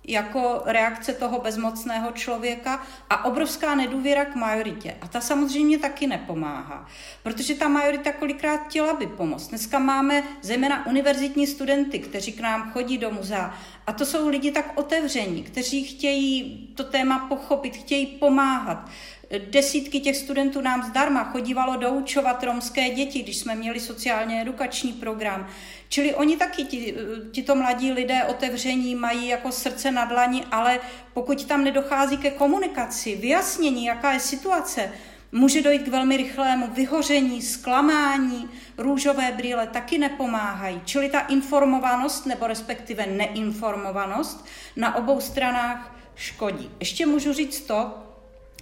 jako 0.07 0.61
reakce 0.65 1.13
toho 1.13 1.39
bezmocného 1.39 2.11
člověka 2.11 2.83
a 3.09 3.25
obrovská 3.25 3.75
nedůvěra 3.75 4.25
k 4.25 4.35
majoritě. 4.35 4.95
A 5.01 5.07
ta 5.07 5.21
samozřejmě 5.21 5.77
taky 5.77 6.07
nepomáhá, 6.07 6.87
protože 7.23 7.55
ta 7.55 7.67
majorita 7.67 8.11
kolikrát 8.11 8.57
chtěla 8.57 8.93
by 8.93 9.07
pomoct. 9.07 9.47
Dneska 9.47 9.79
máme 9.79 10.23
zejména 10.41 10.85
univerzitní 10.85 11.47
studenty, 11.47 11.99
kteří 11.99 12.33
k 12.33 12.39
nám 12.39 12.71
chodí 12.71 12.97
do 12.97 13.11
muzea 13.11 13.55
a 13.87 13.93
to 13.93 14.05
jsou 14.05 14.29
lidi 14.29 14.51
tak 14.51 14.71
otevření, 14.75 15.43
kteří 15.43 15.83
chtějí 15.83 16.67
to 16.75 16.83
téma 16.83 17.19
pochopit, 17.19 17.77
chtějí 17.77 18.05
pomáhat. 18.05 18.89
Desítky 19.39 19.99
těch 19.99 20.15
studentů 20.15 20.61
nám 20.61 20.83
zdarma 20.83 21.23
chodívalo 21.23 21.75
doučovat 21.75 22.43
romské 22.43 22.89
děti, 22.89 23.23
když 23.23 23.37
jsme 23.37 23.55
měli 23.55 23.79
sociálně 23.79 24.41
edukační 24.41 24.93
program. 24.93 25.47
Čili 25.89 26.15
oni 26.15 26.37
taky, 26.37 26.63
ti, 26.63 26.95
tito 27.31 27.55
mladí 27.55 27.91
lidé 27.91 28.23
otevření 28.23 28.95
mají 28.95 29.27
jako 29.27 29.51
srdce 29.51 29.91
na 29.91 30.05
dlani, 30.05 30.43
ale 30.51 30.79
pokud 31.13 31.45
tam 31.45 31.63
nedochází 31.63 32.17
ke 32.17 32.31
komunikaci, 32.31 33.15
vyjasnění, 33.15 33.85
jaká 33.85 34.11
je 34.11 34.19
situace, 34.19 34.91
Může 35.33 35.61
dojít 35.61 35.83
k 35.83 35.87
velmi 35.87 36.17
rychlému 36.17 36.67
vyhoření, 36.67 37.41
zklamání, 37.41 38.49
růžové 38.77 39.31
brýle 39.31 39.67
taky 39.67 39.97
nepomáhají. 39.97 40.81
Čili 40.85 41.09
ta 41.09 41.19
informovanost 41.19 42.25
nebo 42.25 42.47
respektive 42.47 43.05
neinformovanost 43.05 44.45
na 44.75 44.95
obou 44.95 45.21
stranách 45.21 45.95
škodí. 46.15 46.71
Ještě 46.79 47.05
můžu 47.05 47.33
říct 47.33 47.61
to, 47.61 47.93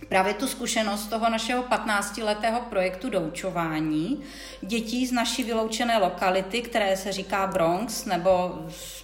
právě 0.10 0.34
tu 0.34 0.48
zkušenost 0.48 1.08
toho 1.08 1.30
našeho 1.30 1.64
15-letého 1.64 2.62
projektu 2.62 3.10
doučování 3.10 4.22
dětí 4.62 5.08
z 5.08 5.12
naší 5.12 5.44
vyloučené 5.44 5.98
lokality, 5.98 6.62
které 6.62 6.98
se 6.98 7.12
říká 7.12 7.48
Bronx, 7.48 8.06
nebo 8.06 8.60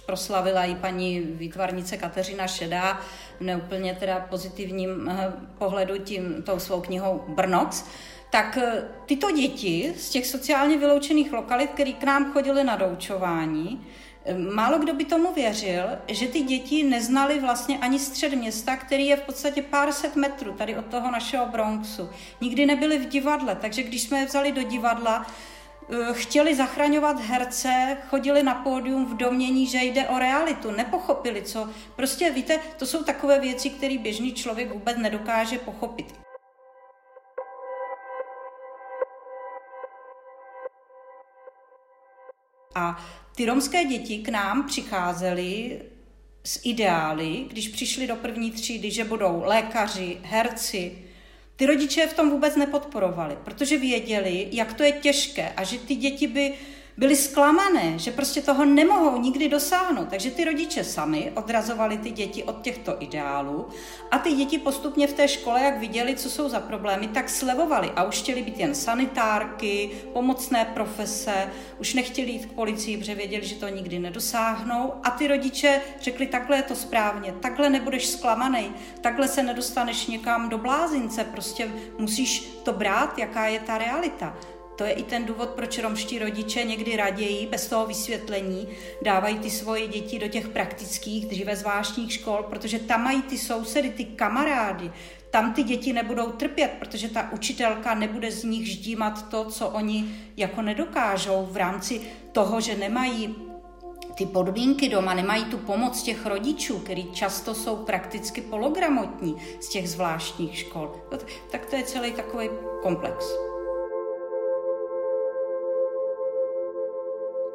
proslavila 0.06 0.64
i 0.64 0.74
paní 0.74 1.20
výtvarnice 1.20 1.96
Kateřina 1.96 2.46
Šedá 2.46 3.00
v 3.40 3.44
neúplně 3.44 3.96
teda 4.00 4.26
pozitivním 4.30 5.08
eh, 5.08 5.32
pohledu 5.58 5.98
tím, 5.98 6.42
tou 6.42 6.58
svou 6.58 6.80
knihou 6.80 7.24
Brnox, 7.28 7.84
tak 8.30 8.56
eh, 8.56 8.84
tyto 9.06 9.30
děti 9.30 9.94
z 9.96 10.10
těch 10.10 10.26
sociálně 10.26 10.78
vyloučených 10.78 11.32
lokalit, 11.32 11.70
které 11.70 11.92
k 11.92 12.04
nám 12.04 12.32
chodily 12.32 12.64
na 12.64 12.76
doučování, 12.76 13.86
Málo 14.34 14.78
kdo 14.78 14.94
by 14.94 15.04
tomu 15.04 15.32
věřil, 15.32 15.84
že 16.08 16.28
ty 16.28 16.40
děti 16.40 16.82
neznali 16.82 17.40
vlastně 17.40 17.78
ani 17.78 17.98
střed 17.98 18.32
města, 18.32 18.76
který 18.76 19.06
je 19.06 19.16
v 19.16 19.22
podstatě 19.22 19.62
pár 19.62 19.92
set 19.92 20.16
metrů 20.16 20.52
tady 20.52 20.76
od 20.76 20.86
toho 20.86 21.10
našeho 21.10 21.46
Bronxu. 21.46 22.10
Nikdy 22.40 22.66
nebyli 22.66 22.98
v 22.98 23.08
divadle, 23.08 23.56
takže 23.60 23.82
když 23.82 24.02
jsme 24.02 24.18
je 24.18 24.26
vzali 24.26 24.52
do 24.52 24.62
divadla, 24.62 25.26
eh, 25.90 26.12
chtěli 26.12 26.54
zachraňovat 26.54 27.20
herce, 27.20 27.96
chodili 28.08 28.42
na 28.42 28.54
pódium 28.54 29.06
v 29.06 29.16
domění, 29.16 29.66
že 29.66 29.78
jde 29.78 30.08
o 30.08 30.18
realitu, 30.18 30.70
nepochopili 30.70 31.42
co. 31.42 31.68
Prostě 31.96 32.30
víte, 32.30 32.60
to 32.78 32.86
jsou 32.86 33.04
takové 33.04 33.40
věci, 33.40 33.70
které 33.70 33.98
běžný 33.98 34.32
člověk 34.32 34.72
vůbec 34.72 34.96
nedokáže 34.96 35.58
pochopit. 35.58 36.25
A 42.78 43.04
ty 43.36 43.46
romské 43.46 43.84
děti 43.84 44.18
k 44.18 44.28
nám 44.28 44.66
přicházely 44.66 45.80
s 46.44 46.60
ideály, 46.64 47.44
když 47.48 47.68
přišli 47.68 48.06
do 48.06 48.16
první 48.16 48.50
třídy, 48.50 48.90
že 48.90 49.04
budou 49.04 49.42
lékaři, 49.44 50.18
herci. 50.22 50.98
Ty 51.56 51.66
rodiče 51.66 52.06
v 52.06 52.14
tom 52.14 52.30
vůbec 52.30 52.56
nepodporovali, 52.56 53.36
protože 53.44 53.78
věděli, 53.78 54.48
jak 54.52 54.74
to 54.74 54.82
je 54.82 54.92
těžké 54.92 55.52
a 55.56 55.64
že 55.64 55.78
ty 55.78 55.94
děti 55.94 56.26
by 56.26 56.54
byli 56.96 57.16
zklamané, 57.16 57.98
že 57.98 58.10
prostě 58.10 58.42
toho 58.42 58.64
nemohou 58.64 59.20
nikdy 59.20 59.48
dosáhnout. 59.48 60.08
Takže 60.08 60.30
ty 60.30 60.44
rodiče 60.44 60.84
sami 60.84 61.32
odrazovali 61.34 61.98
ty 61.98 62.10
děti 62.10 62.44
od 62.44 62.62
těchto 62.62 62.96
ideálů 63.02 63.68
a 64.10 64.18
ty 64.18 64.32
děti 64.32 64.58
postupně 64.58 65.06
v 65.06 65.12
té 65.12 65.28
škole, 65.28 65.62
jak 65.62 65.78
viděli, 65.78 66.16
co 66.16 66.30
jsou 66.30 66.48
za 66.48 66.60
problémy, 66.60 67.08
tak 67.08 67.28
slevovali 67.28 67.92
a 67.96 68.04
už 68.04 68.18
chtěli 68.18 68.42
být 68.42 68.58
jen 68.58 68.74
sanitárky, 68.74 69.90
pomocné 70.12 70.64
profese, 70.64 71.52
už 71.78 71.94
nechtěli 71.94 72.30
jít 72.30 72.46
k 72.46 72.52
policii, 72.52 72.96
protože 72.96 73.14
věděli, 73.14 73.46
že 73.46 73.54
to 73.54 73.68
nikdy 73.68 73.98
nedosáhnou 73.98 74.92
a 75.02 75.10
ty 75.10 75.26
rodiče 75.26 75.80
řekli, 76.00 76.26
takhle 76.26 76.56
je 76.56 76.62
to 76.62 76.76
správně, 76.76 77.34
takhle 77.40 77.70
nebudeš 77.70 78.08
zklamaný, 78.08 78.72
takhle 79.00 79.28
se 79.28 79.42
nedostaneš 79.42 80.06
někam 80.06 80.48
do 80.48 80.58
blázince, 80.58 81.24
prostě 81.24 81.70
musíš 81.98 82.40
to 82.62 82.72
brát, 82.72 83.18
jaká 83.18 83.46
je 83.46 83.60
ta 83.60 83.78
realita. 83.78 84.36
To 84.76 84.84
je 84.84 84.92
i 84.92 85.02
ten 85.02 85.24
důvod, 85.24 85.48
proč 85.48 85.78
romští 85.78 86.18
rodiče 86.18 86.64
někdy 86.64 86.96
raději, 86.96 87.46
bez 87.46 87.66
toho 87.66 87.86
vysvětlení, 87.86 88.68
dávají 89.02 89.38
ty 89.38 89.50
svoje 89.50 89.86
děti 89.86 90.18
do 90.18 90.28
těch 90.28 90.48
praktických, 90.48 91.26
dříve 91.26 91.56
zvláštních 91.56 92.12
škol, 92.12 92.46
protože 92.50 92.78
tam 92.78 93.04
mají 93.04 93.22
ty 93.22 93.38
sousedy, 93.38 93.90
ty 93.90 94.04
kamarády, 94.04 94.90
tam 95.30 95.52
ty 95.52 95.62
děti 95.62 95.92
nebudou 95.92 96.30
trpět, 96.30 96.70
protože 96.78 97.08
ta 97.08 97.32
učitelka 97.32 97.94
nebude 97.94 98.30
z 98.30 98.44
nich 98.44 98.66
ždímat 98.66 99.28
to, 99.28 99.44
co 99.44 99.68
oni 99.68 100.04
jako 100.36 100.62
nedokážou 100.62 101.48
v 101.50 101.56
rámci 101.56 102.00
toho, 102.32 102.60
že 102.60 102.76
nemají 102.76 103.34
ty 104.14 104.26
podmínky 104.26 104.88
doma, 104.88 105.14
nemají 105.14 105.44
tu 105.44 105.58
pomoc 105.58 106.02
těch 106.02 106.26
rodičů, 106.26 106.78
který 106.78 107.12
často 107.12 107.54
jsou 107.54 107.76
prakticky 107.76 108.40
pologramotní 108.40 109.36
z 109.60 109.68
těch 109.68 109.90
zvláštních 109.90 110.58
škol. 110.58 110.94
Tak 111.50 111.66
to 111.66 111.76
je 111.76 111.82
celý 111.82 112.12
takový 112.12 112.48
komplex. 112.82 113.24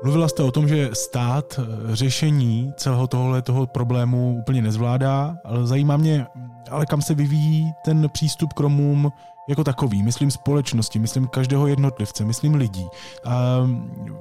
Mluvila 0.04 0.28
jste 0.28 0.44
o 0.44 0.52
tom, 0.52 0.68
že 0.68 0.90
stát 0.94 1.60
eh, 1.60 1.96
řešení 1.96 2.74
celého 2.78 3.08
tohle 3.08 3.42
toho 3.42 3.68
problému 3.68 4.36
úplně 4.40 4.62
nezvládá, 4.62 5.38
ale 5.44 5.68
zajímá 5.68 5.98
mě, 5.98 6.26
ale 6.70 6.86
kam 6.86 7.02
se 7.02 7.14
vyvíjí 7.14 7.74
ten 7.86 8.10
přístup 8.10 8.54
k 8.54 8.60
Romům 8.60 9.12
jako 9.48 9.64
takový, 9.64 10.04
myslím 10.04 10.32
společnosti, 10.32 11.00
myslím 11.00 11.28
každého 11.28 11.68
jednotlivce, 11.68 12.26
myslím 12.26 12.56
lidí. 12.56 12.86
A 13.26 13.58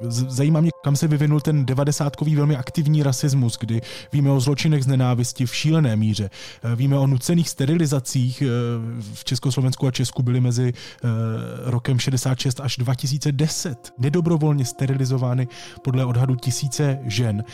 zajímá 0.09 0.61
mě, 0.61 0.70
kam 0.85 0.96
se 0.96 1.09
vyvinul 1.09 1.40
ten 1.40 1.66
devadesátkový 1.66 2.37
velmi 2.37 2.57
aktivní 2.57 3.03
rasismus, 3.03 3.59
kdy 3.61 3.81
víme 4.12 4.31
o 4.31 4.40
zločinech 4.40 4.85
z 4.85 4.87
nenávisti 4.87 5.46
v 5.46 5.55
šílené 5.55 5.96
míře. 5.96 6.31
E, 6.62 6.76
víme 6.76 6.98
o 6.98 7.07
nucených 7.07 7.48
sterilizacích 7.48 8.42
e, 8.42 8.46
v 9.14 9.24
Československu 9.24 9.87
a 9.87 9.90
Česku 9.90 10.22
byly 10.22 10.40
mezi 10.40 10.68
e, 10.68 10.74
rokem 11.70 11.98
66 11.98 12.61
až 12.61 12.76
2010 12.76 13.92
nedobrovolně 13.98 14.64
sterilizovány 14.64 15.48
podle 15.85 16.05
odhadu 16.05 16.37
tisíce 16.37 16.98
žen. 17.03 17.44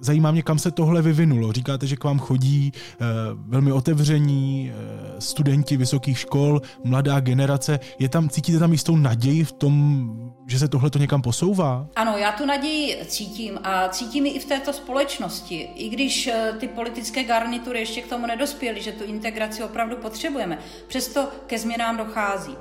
Zajímá 0.00 0.30
mě, 0.30 0.42
kam 0.42 0.58
se 0.58 0.70
tohle 0.70 1.02
vyvinulo. 1.02 1.52
Říkáte, 1.52 1.86
že 1.86 1.96
k 1.96 2.04
vám 2.04 2.18
chodí 2.18 2.72
e, 2.74 3.04
velmi 3.34 3.72
otevření 3.72 4.72
e, 4.72 5.20
studenti 5.20 5.76
vysokých 5.76 6.18
škol, 6.18 6.62
mladá 6.84 7.20
generace. 7.20 7.80
Je 7.98 8.08
tam, 8.08 8.28
cítíte 8.28 8.58
tam 8.58 8.72
jistou 8.72 8.96
naději 8.96 9.44
v 9.44 9.52
tom, 9.52 10.10
že 10.46 10.58
se 10.58 10.68
tohle 10.68 10.90
to 10.90 10.98
někam 10.98 11.22
posouvá? 11.22 11.86
Ano, 11.96 12.16
já 12.16 12.32
tu 12.32 12.46
naději 12.46 12.98
cítím 13.06 13.58
a 13.62 13.88
cítím 13.88 14.26
i 14.26 14.38
v 14.38 14.44
této 14.44 14.72
společnosti. 14.72 15.68
I 15.74 15.88
když 15.88 16.26
eh, 16.26 16.52
ty 16.60 16.68
politické 16.68 17.24
garnitury 17.24 17.78
ještě 17.78 18.02
k 18.02 18.08
tomu 18.08 18.26
nedospěly, 18.26 18.82
že 18.82 18.92
tu 18.92 19.04
integraci 19.04 19.62
opravdu 19.62 19.96
potřebujeme, 19.96 20.58
přesto 20.88 21.28
ke 21.46 21.58
změnám 21.58 21.96
dochází. 21.96 22.56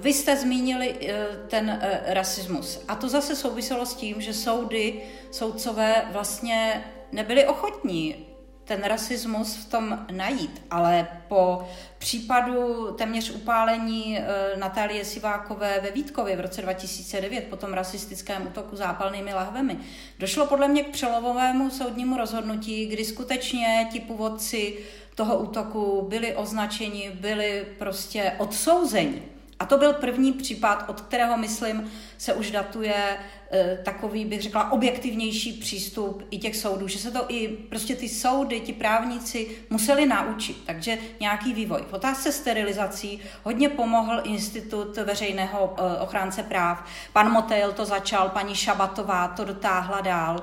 Vy 0.00 0.12
jste 0.12 0.36
zmínili 0.36 0.94
ten 1.48 1.80
rasismus 2.06 2.80
a 2.88 2.94
to 2.94 3.08
zase 3.08 3.36
souviselo 3.36 3.86
s 3.86 3.94
tím, 3.94 4.20
že 4.20 4.34
soudy, 4.34 5.02
soudcové 5.30 6.02
vlastně 6.12 6.65
nebyli 7.12 7.46
ochotní 7.46 8.26
ten 8.66 8.84
rasismus 8.84 9.56
v 9.56 9.70
tom 9.70 10.06
najít, 10.12 10.62
ale 10.70 11.08
po 11.28 11.68
případu 11.98 12.86
téměř 12.92 13.30
upálení 13.30 14.18
e, 14.18 14.24
Natálie 14.56 15.04
Sivákové 15.04 15.80
ve 15.80 15.90
Vítkově 15.90 16.36
v 16.36 16.40
roce 16.40 16.62
2009 16.62 17.44
po 17.44 17.56
tom 17.56 17.72
rasistickém 17.72 18.46
útoku 18.46 18.76
zápalnými 18.76 19.34
lahvemi 19.34 19.78
došlo 20.18 20.46
podle 20.46 20.68
mě 20.68 20.82
k 20.82 20.90
přelovovému 20.90 21.70
soudnímu 21.70 22.16
rozhodnutí, 22.16 22.86
kdy 22.86 23.04
skutečně 23.04 23.88
ti 23.92 24.00
původci 24.00 24.78
toho 25.14 25.38
útoku 25.38 26.06
byli 26.08 26.36
označeni, 26.36 27.10
byli 27.20 27.66
prostě 27.78 28.32
odsouzeni. 28.38 29.22
A 29.58 29.66
to 29.66 29.78
byl 29.78 29.92
první 29.92 30.32
případ, 30.32 30.84
od 30.88 31.00
kterého, 31.00 31.36
myslím, 31.36 31.90
se 32.18 32.34
už 32.34 32.50
datuje 32.50 33.18
e, 33.52 33.78
takový, 33.84 34.24
bych 34.24 34.42
řekla, 34.42 34.72
objektivnější 34.72 35.52
přístup 35.52 36.26
i 36.30 36.38
těch 36.38 36.56
soudů, 36.56 36.88
že 36.88 36.98
se 36.98 37.10
to 37.10 37.24
i 37.28 37.48
prostě 37.48 37.96
ty 37.96 38.08
soudy, 38.08 38.60
ti 38.60 38.72
právníci 38.72 39.48
museli 39.70 40.06
naučit. 40.06 40.56
Takže 40.66 40.98
nějaký 41.20 41.54
vývoj. 41.54 41.82
V 41.90 41.92
otázce 41.92 42.32
sterilizací 42.32 43.20
hodně 43.42 43.68
pomohl 43.68 44.20
Institut 44.24 44.96
veřejného 44.96 45.76
e, 45.78 46.00
ochránce 46.00 46.42
práv. 46.42 46.84
Pan 47.12 47.32
Motejl 47.32 47.72
to 47.72 47.84
začal, 47.84 48.28
paní 48.28 48.54
Šabatová 48.54 49.28
to 49.28 49.44
dotáhla 49.44 50.00
dál. 50.00 50.42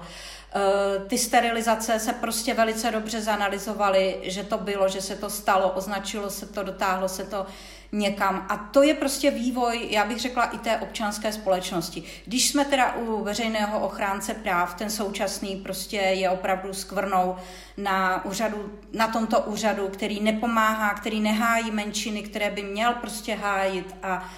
Eh, 0.56 1.00
ty 1.08 1.18
sterilizace 1.18 2.00
se 2.00 2.14
prostě 2.14 2.54
velice 2.54 2.92
dobře 2.92 3.22
zanalizovaly, 3.22 4.20
že 4.24 4.44
to 4.44 4.58
bylo, 4.58 4.88
že 4.88 5.02
se 5.02 5.16
to 5.16 5.30
stalo, 5.30 5.70
označilo 5.70 6.30
se 6.30 6.46
to, 6.46 6.64
dotáhlo 6.64 7.10
se 7.10 7.24
to 7.24 7.46
někam. 7.94 8.46
A 8.50 8.58
to 8.58 8.84
je 8.84 8.94
prostě 8.94 9.32
vývoj, 9.32 9.88
já 9.90 10.06
bych 10.06 10.20
řekla, 10.20 10.46
i 10.46 10.58
té 10.58 10.78
občanské 10.78 11.34
společnosti. 11.34 12.04
Když 12.26 12.50
jsme 12.50 12.66
teda 12.66 12.94
u 12.96 13.24
veřejného 13.24 13.80
ochránce 13.80 14.34
práv, 14.34 14.74
ten 14.74 14.90
současný 14.90 15.56
prostě 15.56 15.98
je 15.98 16.30
opravdu 16.30 16.74
skvrnou 16.74 17.36
na, 17.78 18.26
úřadu, 18.26 18.80
na 18.94 19.08
tomto 19.08 19.40
úřadu, 19.40 19.88
který 19.88 20.22
nepomáhá, 20.22 20.94
který 20.94 21.20
nehájí 21.20 21.72
menšiny, 21.72 22.22
které 22.24 22.52
by 22.52 22.64
měl 22.64 22.94
prostě 22.94 23.36
hájit 23.36 23.96
a 24.04 24.30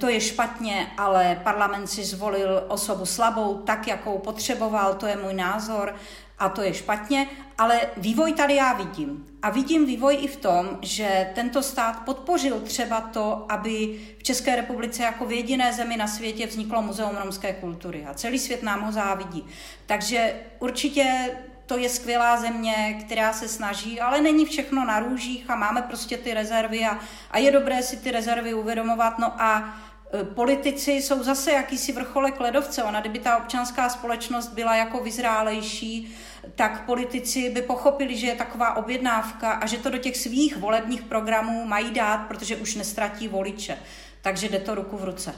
to 0.00 0.08
je 0.08 0.20
špatně, 0.20 0.86
ale 0.98 1.40
parlament 1.44 1.86
si 1.86 2.04
zvolil 2.04 2.64
osobu 2.68 3.06
slabou, 3.06 3.54
tak, 3.54 3.88
jakou 3.88 4.18
potřeboval, 4.18 4.94
to 4.94 5.06
je 5.06 5.16
můj 5.16 5.34
názor 5.34 5.94
a 6.38 6.48
to 6.48 6.62
je 6.62 6.74
špatně, 6.74 7.26
ale 7.58 7.80
vývoj 7.96 8.32
tady 8.32 8.54
já 8.54 8.72
vidím. 8.72 9.26
A 9.42 9.50
vidím 9.50 9.86
vývoj 9.86 10.18
i 10.20 10.28
v 10.28 10.36
tom, 10.36 10.78
že 10.82 11.30
tento 11.34 11.62
stát 11.62 12.04
podpořil 12.04 12.60
třeba 12.60 13.00
to, 13.00 13.46
aby 13.48 14.00
v 14.18 14.22
České 14.22 14.56
republice 14.56 15.02
jako 15.02 15.26
v 15.26 15.32
jediné 15.32 15.72
zemi 15.72 15.96
na 15.96 16.06
světě 16.06 16.46
vzniklo 16.46 16.82
Muzeum 16.82 17.16
romské 17.16 17.52
kultury 17.52 18.06
a 18.06 18.14
celý 18.14 18.38
svět 18.38 18.62
nám 18.62 18.80
ho 18.80 18.92
závidí. 18.92 19.46
Takže 19.86 20.34
určitě 20.58 21.30
to 21.66 21.78
je 21.78 21.88
skvělá 21.88 22.36
země, 22.36 23.02
která 23.06 23.32
se 23.32 23.48
snaží, 23.48 24.00
ale 24.00 24.20
není 24.20 24.46
všechno 24.46 24.84
na 24.84 25.00
růžích 25.00 25.50
a 25.50 25.56
máme 25.56 25.82
prostě 25.82 26.16
ty 26.16 26.34
rezervy 26.34 26.84
a, 26.84 26.98
a 27.30 27.38
je 27.38 27.50
dobré 27.50 27.82
si 27.82 27.96
ty 27.96 28.10
rezervy 28.10 28.54
uvědomovat. 28.54 29.18
No 29.18 29.42
a 29.42 29.76
politici 30.22 30.92
jsou 30.92 31.22
zase 31.22 31.52
jakýsi 31.52 31.92
vrcholek 31.92 32.40
ledovce. 32.40 32.82
Ona, 32.82 33.00
kdyby 33.00 33.18
ta 33.18 33.36
občanská 33.36 33.88
společnost 33.88 34.52
byla 34.54 34.76
jako 34.76 35.04
vyzrálejší, 35.04 36.08
tak 36.54 36.86
politici 36.86 37.50
by 37.50 37.62
pochopili, 37.62 38.16
že 38.16 38.26
je 38.26 38.34
taková 38.34 38.76
objednávka 38.76 39.50
a 39.50 39.66
že 39.66 39.78
to 39.78 39.90
do 39.90 39.98
těch 39.98 40.16
svých 40.16 40.56
volebních 40.56 41.02
programů 41.02 41.66
mají 41.66 41.90
dát, 41.90 42.18
protože 42.18 42.56
už 42.56 42.74
nestratí 42.74 43.28
voliče. 43.28 43.76
Takže 44.22 44.48
jde 44.48 44.58
to 44.58 44.74
ruku 44.74 44.96
v 44.96 45.04
ruce. 45.04 45.34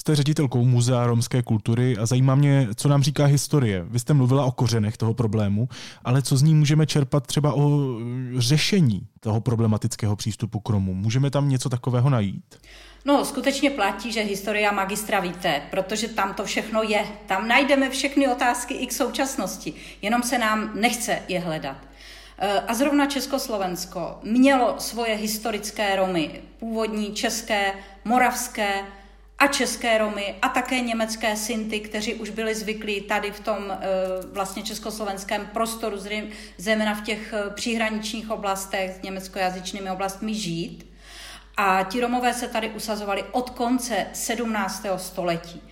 Jste 0.00 0.16
ředitelkou 0.16 0.64
Muzea 0.64 1.06
romské 1.06 1.42
kultury 1.42 1.96
a 1.96 2.06
zajímá 2.06 2.34
mě, 2.34 2.68
co 2.74 2.88
nám 2.88 3.02
říká 3.02 3.24
historie. 3.24 3.84
Vy 3.88 3.98
jste 3.98 4.14
mluvila 4.14 4.44
o 4.44 4.52
kořenech 4.52 4.96
toho 4.96 5.14
problému, 5.14 5.68
ale 6.04 6.22
co 6.22 6.36
z 6.36 6.42
ní 6.42 6.54
můžeme 6.54 6.86
čerpat 6.86 7.26
třeba 7.26 7.52
o 7.52 7.80
řešení 8.36 9.08
toho 9.20 9.40
problematického 9.40 10.16
přístupu 10.16 10.60
k 10.60 10.68
Romům? 10.68 10.98
Můžeme 10.98 11.30
tam 11.30 11.48
něco 11.48 11.68
takového 11.68 12.10
najít? 12.10 12.54
No, 13.06 13.24
skutečně 13.24 13.70
platí, 13.70 14.12
že 14.12 14.20
historia 14.20 14.72
magistra 14.72 15.20
víte, 15.20 15.62
protože 15.70 16.08
tam 16.08 16.34
to 16.34 16.44
všechno 16.44 16.82
je. 16.82 17.06
Tam 17.26 17.48
najdeme 17.48 17.90
všechny 17.90 18.28
otázky 18.28 18.74
i 18.74 18.86
k 18.86 18.92
současnosti, 18.92 19.74
jenom 20.02 20.22
se 20.22 20.38
nám 20.38 20.70
nechce 20.74 21.22
je 21.28 21.40
hledat. 21.40 21.76
E, 22.38 22.60
a 22.60 22.74
zrovna 22.74 23.06
Československo 23.06 24.18
mělo 24.22 24.74
svoje 24.78 25.14
historické 25.14 25.96
Romy, 25.96 26.42
původní 26.58 27.14
české, 27.14 27.72
moravské, 28.04 28.84
a 29.38 29.46
české 29.46 29.98
Romy 29.98 30.34
a 30.42 30.48
také 30.48 30.80
německé 30.80 31.36
Sinty, 31.36 31.80
kteří 31.80 32.14
už 32.14 32.30
byli 32.30 32.54
zvyklí 32.54 33.00
tady 33.00 33.30
v 33.30 33.40
tom 33.40 33.58
eh, 33.70 33.78
vlastně 34.32 34.62
československém 34.62 35.46
prostoru, 35.46 35.96
zejména 36.58 36.94
v 36.94 37.02
těch 37.02 37.32
eh, 37.32 37.50
příhraničních 37.50 38.30
oblastech 38.30 38.96
s 39.00 39.02
německojazyčnými 39.02 39.90
oblastmi 39.90 40.34
žít. 40.34 40.95
A 41.56 41.82
ti 41.82 42.00
Romové 42.00 42.34
se 42.34 42.48
tady 42.48 42.70
usazovali 42.70 43.24
od 43.32 43.50
konce 43.50 44.06
17. 44.12 44.86
století. 44.96 45.62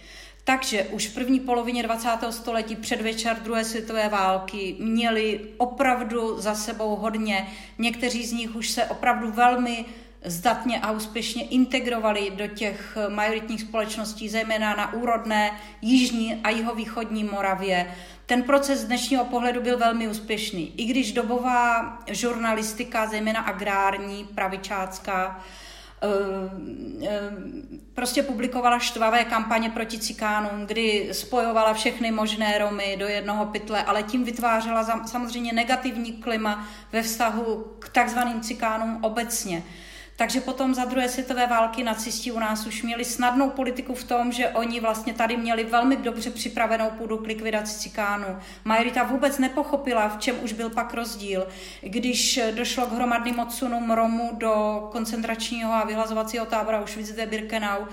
Takže 0.44 0.84
už 0.84 1.06
v 1.06 1.14
první 1.14 1.40
polovině 1.40 1.82
20. 1.82 2.08
století 2.30 2.76
předvečer 2.76 3.36
druhé 3.36 3.64
světové 3.64 4.08
války 4.08 4.76
měli 4.78 5.40
opravdu 5.56 6.40
za 6.40 6.54
sebou 6.54 6.96
hodně. 6.96 7.48
Někteří 7.78 8.26
z 8.26 8.32
nich 8.32 8.56
už 8.56 8.70
se 8.70 8.84
opravdu 8.84 9.32
velmi 9.32 9.84
zdatně 10.24 10.80
a 10.80 10.90
úspěšně 10.90 11.44
integrovali 11.44 12.30
do 12.30 12.46
těch 12.46 12.98
majoritních 13.08 13.60
společností, 13.60 14.28
zejména 14.28 14.76
na 14.76 14.92
úrodné 14.92 15.60
jižní 15.82 16.40
a 16.44 16.50
jihovýchodní 16.50 17.24
Moravě. 17.24 17.94
Ten 18.26 18.42
proces 18.42 18.80
z 18.80 18.84
dnešního 18.84 19.24
pohledu 19.24 19.60
byl 19.60 19.78
velmi 19.78 20.08
úspěšný. 20.08 20.72
I 20.76 20.84
když 20.84 21.12
dobová 21.12 21.98
žurnalistika, 22.06 23.06
zejména 23.06 23.40
agrární, 23.40 24.24
pravičácká, 24.34 25.44
prostě 27.94 28.22
publikovala 28.22 28.78
štvavé 28.78 29.24
kampaně 29.24 29.70
proti 29.70 29.98
cikánům, 29.98 30.66
kdy 30.66 31.08
spojovala 31.12 31.74
všechny 31.74 32.10
možné 32.10 32.58
Romy 32.58 32.96
do 32.98 33.06
jednoho 33.06 33.46
pytle, 33.46 33.82
ale 33.82 34.02
tím 34.02 34.24
vytvářela 34.24 35.06
samozřejmě 35.06 35.52
negativní 35.52 36.12
klima 36.12 36.68
ve 36.92 37.02
vztahu 37.02 37.66
k 37.78 37.88
takzvaným 37.88 38.40
cikánům 38.40 38.98
obecně. 39.02 39.62
Takže 40.16 40.40
potom 40.40 40.74
za 40.74 40.84
druhé 40.84 41.08
světové 41.08 41.46
války 41.46 41.82
nacisti 41.82 42.32
u 42.32 42.38
nás 42.38 42.66
už 42.66 42.82
měli 42.82 43.04
snadnou 43.04 43.50
politiku 43.50 43.94
v 43.94 44.04
tom, 44.04 44.32
že 44.32 44.48
oni 44.48 44.80
vlastně 44.80 45.14
tady 45.14 45.36
měli 45.36 45.64
velmi 45.64 45.96
dobře 45.96 46.30
připravenou 46.30 46.90
půdu 46.90 47.18
k 47.18 47.26
likvidaci 47.26 47.78
cikánů. 47.78 48.26
Majorita 48.64 49.02
vůbec 49.02 49.38
nepochopila, 49.38 50.08
v 50.08 50.18
čem 50.18 50.36
už 50.42 50.52
byl 50.52 50.70
pak 50.70 50.94
rozdíl. 50.94 51.48
Když 51.80 52.40
došlo 52.54 52.86
k 52.86 52.92
hromadným 52.92 53.38
odsunům 53.38 53.90
Romů 53.90 54.30
do 54.32 54.88
koncentračního 54.92 55.72
a 55.72 55.84
vyhlazovacího 55.84 56.46
tábora 56.46 56.82
Auschwitz-Birkenau, 56.82 57.86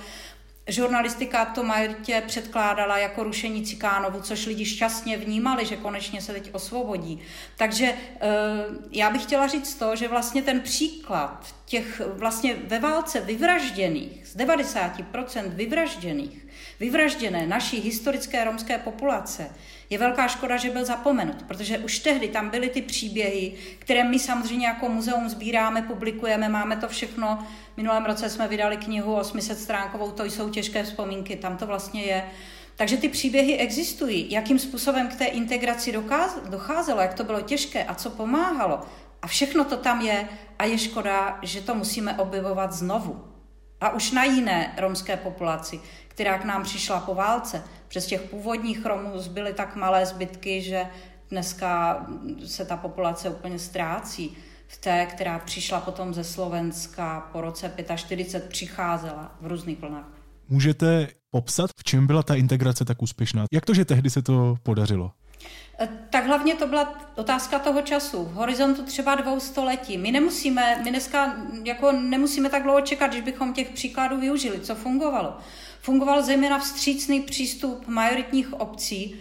Žurnalistika 0.67 1.45
to 1.45 1.63
majoritě 1.63 2.23
předkládala 2.27 2.97
jako 2.97 3.23
rušení 3.23 3.63
Cikánovu, 3.63 4.21
což 4.21 4.45
lidi 4.45 4.65
šťastně 4.65 5.17
vnímali, 5.17 5.65
že 5.65 5.77
konečně 5.77 6.21
se 6.21 6.33
teď 6.33 6.49
osvobodí. 6.53 7.21
Takže 7.57 7.85
eh, 7.85 8.27
já 8.91 9.09
bych 9.09 9.23
chtěla 9.23 9.47
říct 9.47 9.75
to, 9.75 9.95
že 9.95 10.07
vlastně 10.07 10.41
ten 10.41 10.61
příklad 10.61 11.55
těch 11.65 12.01
vlastně 12.05 12.55
ve 12.55 12.79
válce 12.79 13.21
vyvražděných, 13.21 14.27
z 14.27 14.37
90% 14.37 15.49
vyvražděných, 15.49 16.47
vyvražděné 16.79 17.47
naší 17.47 17.79
historické 17.79 18.43
romské 18.43 18.77
populace, 18.77 19.49
je 19.91 19.97
velká 19.97 20.27
škoda, 20.27 20.57
že 20.57 20.69
byl 20.69 20.85
zapomenut, 20.85 21.43
protože 21.43 21.77
už 21.77 21.99
tehdy 21.99 22.27
tam 22.27 22.49
byly 22.49 22.69
ty 22.69 22.81
příběhy, 22.81 23.53
které 23.79 24.03
my 24.03 24.19
samozřejmě 24.19 24.67
jako 24.67 24.89
muzeum 24.89 25.29
sbíráme, 25.29 25.81
publikujeme, 25.81 26.49
máme 26.49 26.75
to 26.75 26.87
všechno. 26.87 27.47
V 27.73 27.77
minulém 27.77 28.05
roce 28.05 28.29
jsme 28.29 28.47
vydali 28.47 28.77
knihu 28.77 29.15
800 29.15 29.59
stránkovou, 29.59 30.11
to 30.11 30.23
jsou 30.23 30.49
těžké 30.49 30.83
vzpomínky, 30.83 31.35
tam 31.35 31.57
to 31.57 31.67
vlastně 31.67 32.03
je. 32.03 32.25
Takže 32.75 32.97
ty 32.97 33.09
příběhy 33.09 33.57
existují. 33.57 34.31
Jakým 34.31 34.59
způsobem 34.59 35.07
k 35.07 35.15
té 35.15 35.25
integraci 35.25 35.93
docházelo, 36.49 37.01
jak 37.01 37.13
to 37.13 37.23
bylo 37.23 37.41
těžké 37.41 37.83
a 37.83 37.95
co 37.95 38.09
pomáhalo. 38.09 38.81
A 39.21 39.27
všechno 39.27 39.65
to 39.65 39.77
tam 39.77 40.01
je 40.01 40.27
a 40.59 40.65
je 40.65 40.77
škoda, 40.77 41.39
že 41.41 41.61
to 41.61 41.75
musíme 41.75 42.13
objevovat 42.13 42.73
znovu. 42.73 43.27
A 43.81 43.89
už 43.89 44.11
na 44.11 44.23
jiné 44.23 44.73
romské 44.77 45.17
populaci, 45.17 45.79
která 46.11 46.37
k 46.37 46.45
nám 46.45 46.63
přišla 46.63 46.99
po 46.99 47.15
válce. 47.15 47.63
Přes 47.87 48.05
těch 48.05 48.21
původních 48.21 48.85
Romů 48.85 49.19
zbyly 49.19 49.53
tak 49.53 49.75
malé 49.75 50.05
zbytky, 50.05 50.61
že 50.61 50.85
dneska 51.29 52.05
se 52.45 52.65
ta 52.65 52.77
populace 52.77 53.29
úplně 53.29 53.59
ztrácí. 53.59 54.37
V 54.67 54.77
té, 54.77 55.05
která 55.05 55.39
přišla 55.39 55.79
potom 55.81 56.13
ze 56.13 56.23
Slovenska 56.23 57.29
po 57.31 57.41
roce 57.41 57.73
45, 57.95 58.49
přicházela 58.49 59.35
v 59.41 59.47
různých 59.47 59.79
vlnách. 59.79 60.09
Můžete 60.49 61.07
popsat, 61.29 61.71
v 61.79 61.83
čem 61.83 62.07
byla 62.07 62.23
ta 62.23 62.35
integrace 62.35 62.85
tak 62.85 63.01
úspěšná? 63.01 63.45
Jak 63.51 63.65
to, 63.65 63.73
že 63.73 63.85
tehdy 63.85 64.09
se 64.09 64.21
to 64.21 64.55
podařilo? 64.63 65.11
Eh, 65.79 65.89
tak 66.09 66.25
hlavně 66.25 66.55
to 66.55 66.67
byla 66.67 66.93
otázka 67.15 67.59
toho 67.59 67.81
času. 67.81 68.23
V 68.23 68.33
horizontu 68.33 68.83
třeba 68.83 69.15
dvou 69.15 69.39
století. 69.39 69.97
My 69.97 70.11
nemusíme, 70.11 70.81
my 70.83 70.89
dneska 70.89 71.35
jako 71.63 71.91
nemusíme 71.91 72.49
tak 72.49 72.63
dlouho 72.63 72.81
čekat, 72.81 73.07
když 73.07 73.21
bychom 73.21 73.53
těch 73.53 73.69
příkladů 73.69 74.19
využili, 74.19 74.59
co 74.59 74.75
fungovalo. 74.75 75.37
Fungoval 75.81 76.23
zejména 76.23 76.59
vstřícný 76.59 77.21
přístup 77.21 77.87
majoritních 77.87 78.53
obcí, 78.53 79.15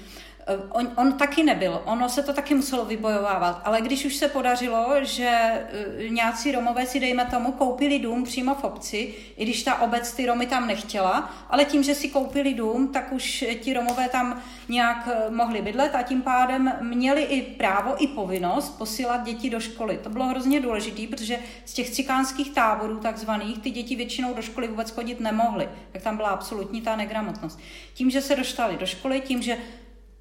on, 0.70 0.90
on 0.96 1.12
taky 1.12 1.42
nebyl, 1.42 1.82
ono 1.84 2.08
se 2.08 2.22
to 2.22 2.32
taky 2.32 2.54
muselo 2.54 2.84
vybojovávat, 2.84 3.62
ale 3.64 3.80
když 3.80 4.04
už 4.04 4.16
se 4.16 4.28
podařilo, 4.28 4.86
že 5.00 5.28
eh, 5.28 6.08
nějací 6.08 6.52
Romové 6.52 6.86
si, 6.86 7.00
dejme 7.00 7.24
tomu, 7.24 7.52
koupili 7.52 7.98
dům 7.98 8.24
přímo 8.24 8.54
v 8.54 8.64
obci, 8.64 9.14
i 9.36 9.44
když 9.44 9.62
ta 9.62 9.80
obec 9.80 10.12
ty 10.12 10.26
Romy 10.26 10.46
tam 10.46 10.66
nechtěla, 10.66 11.30
ale 11.50 11.64
tím, 11.64 11.82
že 11.82 11.94
si 11.94 12.08
koupili 12.08 12.54
dům, 12.54 12.88
tak 12.88 13.12
už 13.12 13.44
ti 13.60 13.74
Romové 13.74 14.08
tam 14.08 14.42
nějak 14.68 15.08
eh, 15.12 15.30
mohli 15.30 15.62
bydlet 15.62 15.94
a 15.94 16.02
tím 16.02 16.22
pádem 16.22 16.72
měli 16.80 17.22
i 17.22 17.42
právo, 17.42 18.02
i 18.02 18.06
povinnost 18.06 18.78
posílat 18.78 19.24
děti 19.24 19.50
do 19.50 19.60
školy. 19.60 20.00
To 20.02 20.10
bylo 20.10 20.24
hrozně 20.24 20.60
důležité, 20.60 21.06
protože 21.06 21.38
z 21.64 21.72
těch 21.72 21.90
cikánských 21.90 22.50
táborů 22.50 22.98
takzvaných 22.98 23.58
ty 23.58 23.70
děti 23.70 23.96
většinou 23.96 24.34
do 24.34 24.42
školy 24.42 24.68
vůbec 24.68 24.90
chodit 24.90 25.20
nemohly, 25.20 25.68
tak 25.92 26.02
tam 26.02 26.16
byla 26.16 26.28
absolutní 26.28 26.80
ta 26.80 26.96
negramotnost. 26.96 27.58
Tím, 27.94 28.10
že 28.10 28.22
se 28.22 28.36
dostali 28.36 28.76
do 28.76 28.86
školy, 28.86 29.20
tím, 29.20 29.42
že 29.42 29.56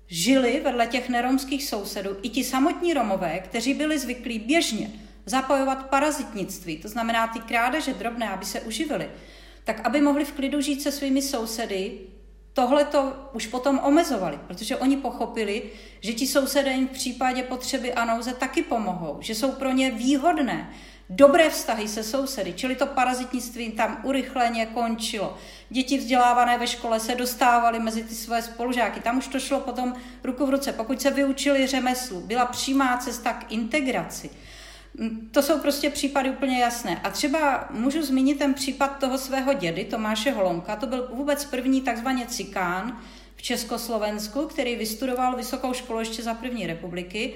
žili 0.09 0.61
vedle 0.63 0.87
těch 0.87 1.09
neromských 1.09 1.63
sousedů 1.63 2.17
i 2.21 2.29
ti 2.29 2.43
samotní 2.43 2.93
Romové, 2.93 3.39
kteří 3.39 3.73
byli 3.73 3.99
zvyklí 3.99 4.39
běžně 4.39 4.91
zapojovat 5.25 5.89
parazitnictví, 5.89 6.77
to 6.77 6.87
znamená 6.87 7.27
ty 7.27 7.39
krádeže 7.39 7.93
drobné, 7.93 8.29
aby 8.29 8.45
se 8.45 8.61
uživili, 8.61 9.09
tak 9.63 9.85
aby 9.85 10.01
mohli 10.01 10.25
v 10.25 10.31
klidu 10.31 10.61
žít 10.61 10.81
se 10.81 10.91
svými 10.91 11.21
sousedy, 11.21 11.91
tohle 12.53 12.85
to 12.85 13.29
už 13.33 13.47
potom 13.47 13.79
omezovali, 13.83 14.39
protože 14.47 14.77
oni 14.77 14.97
pochopili, 14.97 15.63
že 16.01 16.13
ti 16.13 16.27
sousedé 16.27 16.71
jim 16.71 16.87
v 16.87 16.91
případě 16.91 17.43
potřeby 17.43 17.93
a 17.93 18.05
nouze 18.05 18.33
taky 18.33 18.61
pomohou, 18.63 19.17
že 19.21 19.35
jsou 19.35 19.51
pro 19.51 19.71
ně 19.71 19.91
výhodné, 19.91 20.73
dobré 21.09 21.49
vztahy 21.49 21.87
se 21.87 22.03
sousedy, 22.03 22.53
čili 22.53 22.75
to 22.75 22.85
parazitnictví 22.85 23.71
tam 23.71 24.01
urychleně 24.03 24.65
končilo. 24.65 25.37
Děti 25.69 25.97
vzdělávané 25.97 26.57
ve 26.57 26.67
škole 26.67 26.99
se 26.99 27.15
dostávaly 27.15 27.79
mezi 27.79 28.03
ty 28.03 28.15
své 28.15 28.41
spolužáky. 28.41 28.99
Tam 28.99 29.17
už 29.17 29.27
to 29.27 29.39
šlo 29.39 29.59
potom 29.59 29.93
ruku 30.23 30.45
v 30.45 30.49
ruce. 30.49 30.73
Pokud 30.73 31.01
se 31.01 31.11
vyučili 31.11 31.67
řemeslu, 31.67 32.21
byla 32.21 32.45
přímá 32.45 32.97
cesta 32.97 33.33
k 33.33 33.51
integraci. 33.51 34.29
Mm, 34.93 35.29
to 35.31 35.41
jsou 35.41 35.59
prostě 35.59 35.89
případy 35.89 36.29
úplně 36.29 36.59
jasné. 36.59 37.01
A 37.03 37.09
třeba 37.09 37.67
můžu 37.71 38.03
zmínit 38.03 38.39
ten 38.39 38.53
případ 38.53 38.99
toho 38.99 39.17
svého 39.17 39.53
dědy, 39.53 39.85
Tomáše 39.85 40.31
Holonka. 40.31 40.75
To 40.75 40.87
byl 40.87 41.09
vůbec 41.13 41.45
první 41.45 41.81
takzvaně 41.81 42.25
cikán 42.25 43.01
v 43.35 43.41
Československu, 43.41 44.47
který 44.47 44.75
vystudoval 44.75 45.35
vysokou 45.35 45.73
školu 45.73 45.99
ještě 45.99 46.23
za 46.23 46.33
první 46.33 46.67
republiky 46.67 47.35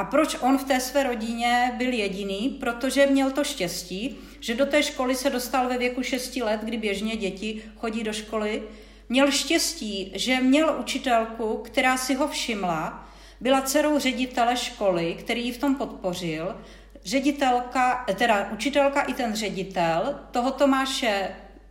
a 0.00 0.04
proč 0.04 0.36
on 0.40 0.58
v 0.58 0.64
té 0.64 0.80
své 0.80 1.02
rodině 1.02 1.74
byl 1.78 1.92
jediný? 1.92 2.56
Protože 2.60 3.06
měl 3.06 3.30
to 3.30 3.44
štěstí, 3.44 4.18
že 4.40 4.54
do 4.54 4.66
té 4.66 4.82
školy 4.82 5.14
se 5.14 5.30
dostal 5.30 5.68
ve 5.68 5.78
věku 5.78 6.02
6 6.02 6.36
let, 6.36 6.60
kdy 6.62 6.76
běžně 6.76 7.16
děti 7.16 7.62
chodí 7.76 8.04
do 8.04 8.12
školy. 8.12 8.62
Měl 9.08 9.30
štěstí, 9.30 10.12
že 10.14 10.40
měl 10.40 10.76
učitelku, 10.80 11.56
která 11.64 11.96
si 11.96 12.14
ho 12.14 12.28
všimla, 12.28 13.08
byla 13.40 13.60
dcerou 13.60 13.98
ředitele 13.98 14.56
školy, 14.56 15.16
který 15.18 15.44
ji 15.44 15.52
v 15.52 15.58
tom 15.58 15.74
podpořil. 15.74 16.56
Ředitelka, 17.04 18.04
teda 18.14 18.48
učitelka 18.52 19.00
i 19.00 19.14
ten 19.14 19.34
ředitel 19.34 20.20
toho 20.30 20.50
Tomáše 20.50 21.28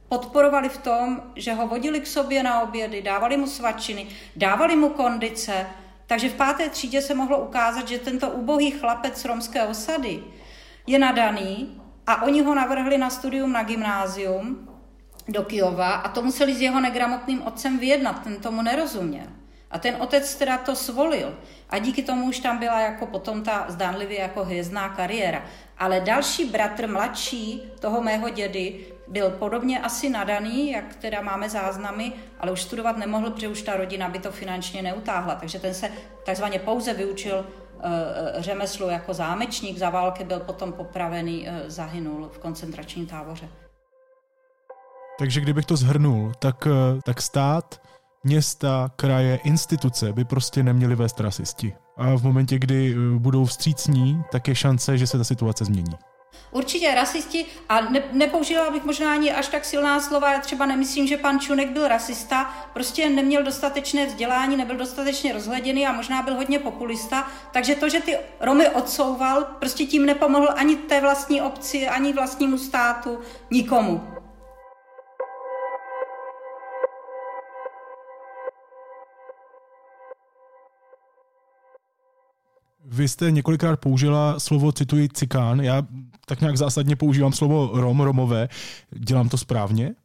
podporovali 0.10 0.70
v 0.70 0.78
tom, 0.78 1.22
že 1.36 1.54
ho 1.54 1.68
vodili 1.68 2.00
k 2.00 2.08
sobě 2.08 2.44
na 2.44 2.62
obědy, 2.62 3.02
dávali 3.02 3.38
mu 3.38 3.48
svačiny, 3.48 4.08
dávali 4.36 4.76
mu 4.76 4.90
kondice, 4.90 5.66
takže 6.10 6.30
v 6.30 6.34
páté 6.34 6.70
třídě 6.70 7.02
se 7.02 7.14
mohlo 7.14 7.38
ukázat, 7.40 7.88
že 7.88 8.00
tento 8.00 8.30
ubohý 8.30 8.72
chlapec 8.72 9.22
z 9.22 9.26
romské 9.26 9.64
osady 9.64 10.24
je 10.88 11.00
nadaný 11.00 11.82
a 12.08 12.22
oni 12.24 12.42
ho 12.42 12.56
navrhli 12.56 12.98
na 12.98 13.10
studium 13.10 13.52
na 13.52 13.64
gymnázium 13.64 14.70
do 15.28 15.44
Kijova 15.44 15.92
a 16.02 16.10
to 16.10 16.22
museli 16.22 16.56
s 16.56 16.62
jeho 16.62 16.82
negramotným 16.82 17.42
otcem 17.46 17.80
vyjednat, 17.80 18.24
ten 18.24 18.42
tomu 18.42 18.62
nerozuměl. 18.62 19.30
A 19.72 19.80
ten 19.80 19.96
otec 20.00 20.36
teda 20.36 20.58
to 20.58 20.76
svolil. 20.76 21.38
A 21.70 21.78
díky 21.78 22.04
tomu 22.04 22.26
už 22.26 22.40
tam 22.40 22.58
byla 22.58 22.80
jako 22.80 23.06
potom 23.06 23.44
ta 23.44 23.66
zdánlivě 23.70 24.20
jako 24.20 24.44
hvězdná 24.44 24.90
kariéra. 24.90 25.46
Ale 25.78 26.02
další 26.02 26.46
bratr, 26.46 26.90
mladší 26.90 27.64
toho 27.80 28.02
mého 28.02 28.30
dědy, 28.30 28.86
byl 29.10 29.30
podobně 29.30 29.80
asi 29.80 30.10
nadaný, 30.10 30.72
jak 30.72 30.96
teda 30.96 31.22
máme 31.22 31.50
záznamy, 31.50 32.14
ale 32.40 32.52
už 32.52 32.62
studovat 32.62 32.98
nemohl, 32.98 33.30
protože 33.30 33.48
už 33.48 33.62
ta 33.62 33.78
rodina 33.78 34.10
by 34.10 34.20
to 34.20 34.32
finančně 34.32 34.82
neutáhla. 34.82 35.36
Takže 35.36 35.60
ten 35.60 35.74
se 35.74 35.92
takzvaně 36.26 36.60
pouze 36.60 36.94
vyučil 36.94 37.36
uh, 37.36 37.84
řemeslu 38.38 38.90
jako 38.90 39.14
zámečník, 39.14 39.78
za 39.78 39.90
války 39.90 40.24
byl 40.24 40.40
potom 40.40 40.74
popravený, 40.74 41.48
uh, 41.48 41.54
zahynul 41.68 42.30
v 42.34 42.40
koncentračním 42.40 43.06
táboře. 43.06 43.50
Takže 45.20 45.42
kdybych 45.42 45.66
to 45.66 45.76
zhrnul, 45.76 46.32
tak, 46.40 46.68
tak 47.04 47.22
stát, 47.22 47.82
města, 48.24 48.92
kraje, 48.96 49.40
instituce 49.44 50.14
by 50.14 50.26
prostě 50.26 50.64
neměly 50.64 50.96
vést 50.96 51.20
rasisti. 51.20 51.74
A 51.98 52.16
v 52.16 52.24
momentě, 52.24 52.60
kdy 52.60 52.96
budou 53.18 53.46
vstřícní, 53.46 54.24
tak 54.32 54.48
je 54.48 54.56
šance, 54.56 54.98
že 54.98 55.08
se 55.08 55.18
ta 55.18 55.24
situace 55.24 55.66
změní. 55.66 55.96
Určitě 56.52 56.96
rasisti, 56.96 57.46
a 57.70 57.82
ne, 57.82 58.04
nepoužila 58.12 58.72
bych 58.72 58.84
možná 58.84 59.14
ani 59.14 59.32
až 59.32 59.48
tak 59.48 59.66
silná 59.66 60.00
slova, 60.02 60.34
já 60.34 60.40
třeba 60.40 60.66
nemyslím, 60.66 61.08
že 61.08 61.18
pan 61.18 61.40
Čunek 61.40 61.70
byl 61.70 61.88
rasista, 61.88 62.54
prostě 62.74 63.10
neměl 63.10 63.44
dostatečné 63.44 64.06
vzdělání, 64.06 64.58
nebyl 64.58 64.78
dostatečně 64.78 65.34
rozhleděný 65.34 65.88
a 65.88 65.92
možná 65.92 66.22
byl 66.22 66.36
hodně 66.36 66.60
populista, 66.60 67.28
takže 67.52 67.76
to, 67.76 67.90
že 67.90 68.02
ty 68.02 68.18
Romy 68.40 68.70
odsouval, 68.70 69.44
prostě 69.44 69.86
tím 69.86 70.06
nepomohl 70.06 70.50
ani 70.56 70.76
té 70.76 71.02
vlastní 71.02 71.42
obci, 71.42 71.88
ani 71.88 72.14
vlastnímu 72.14 72.58
státu, 72.58 73.20
nikomu. 73.52 74.19
Vy 82.92 83.08
jste 83.08 83.32
několikrát 83.32 83.80
použila 83.80 84.40
slovo, 84.40 84.72
cituji, 84.72 85.10
cikán. 85.10 85.60
Já 85.60 85.84
tak 86.26 86.42
nějak 86.42 86.58
zásadně 86.58 86.96
používám 86.96 87.34
slovo 87.34 87.70
rom, 87.74 88.00
romové. 88.00 88.50
Dělám 88.92 89.30
to 89.30 89.38
správně? 89.38 89.96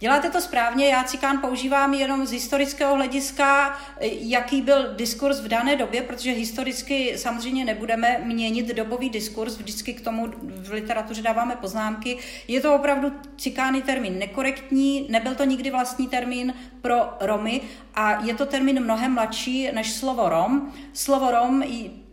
Děláte 0.00 0.30
to 0.30 0.40
správně, 0.40 0.88
já 0.88 1.04
cikán 1.04 1.38
používám 1.38 1.94
jenom 1.94 2.26
z 2.26 2.32
historického 2.32 2.94
hlediska, 2.94 3.78
jaký 4.20 4.62
byl 4.62 4.94
diskurs 4.94 5.40
v 5.40 5.48
dané 5.48 5.76
době, 5.76 6.02
protože 6.02 6.32
historicky 6.32 7.18
samozřejmě 7.18 7.64
nebudeme 7.64 8.20
měnit 8.24 8.76
dobový 8.76 9.10
diskurs, 9.10 9.58
vždycky 9.58 9.94
k 9.94 10.00
tomu 10.00 10.28
v 10.42 10.72
literatuře 10.72 11.22
dáváme 11.22 11.56
poznámky. 11.56 12.18
Je 12.48 12.60
to 12.60 12.74
opravdu 12.74 13.12
cikány 13.36 13.82
termín 13.82 14.18
nekorektní, 14.18 15.06
nebyl 15.10 15.34
to 15.34 15.44
nikdy 15.44 15.70
vlastní 15.70 16.08
termín 16.08 16.54
pro 16.82 16.96
Romy 17.20 17.60
a 17.94 18.24
je 18.24 18.34
to 18.34 18.46
termín 18.46 18.84
mnohem 18.84 19.14
mladší 19.14 19.68
než 19.72 19.92
slovo 19.92 20.28
Rom. 20.28 20.72
Slovo 20.92 21.30
Rom 21.30 21.62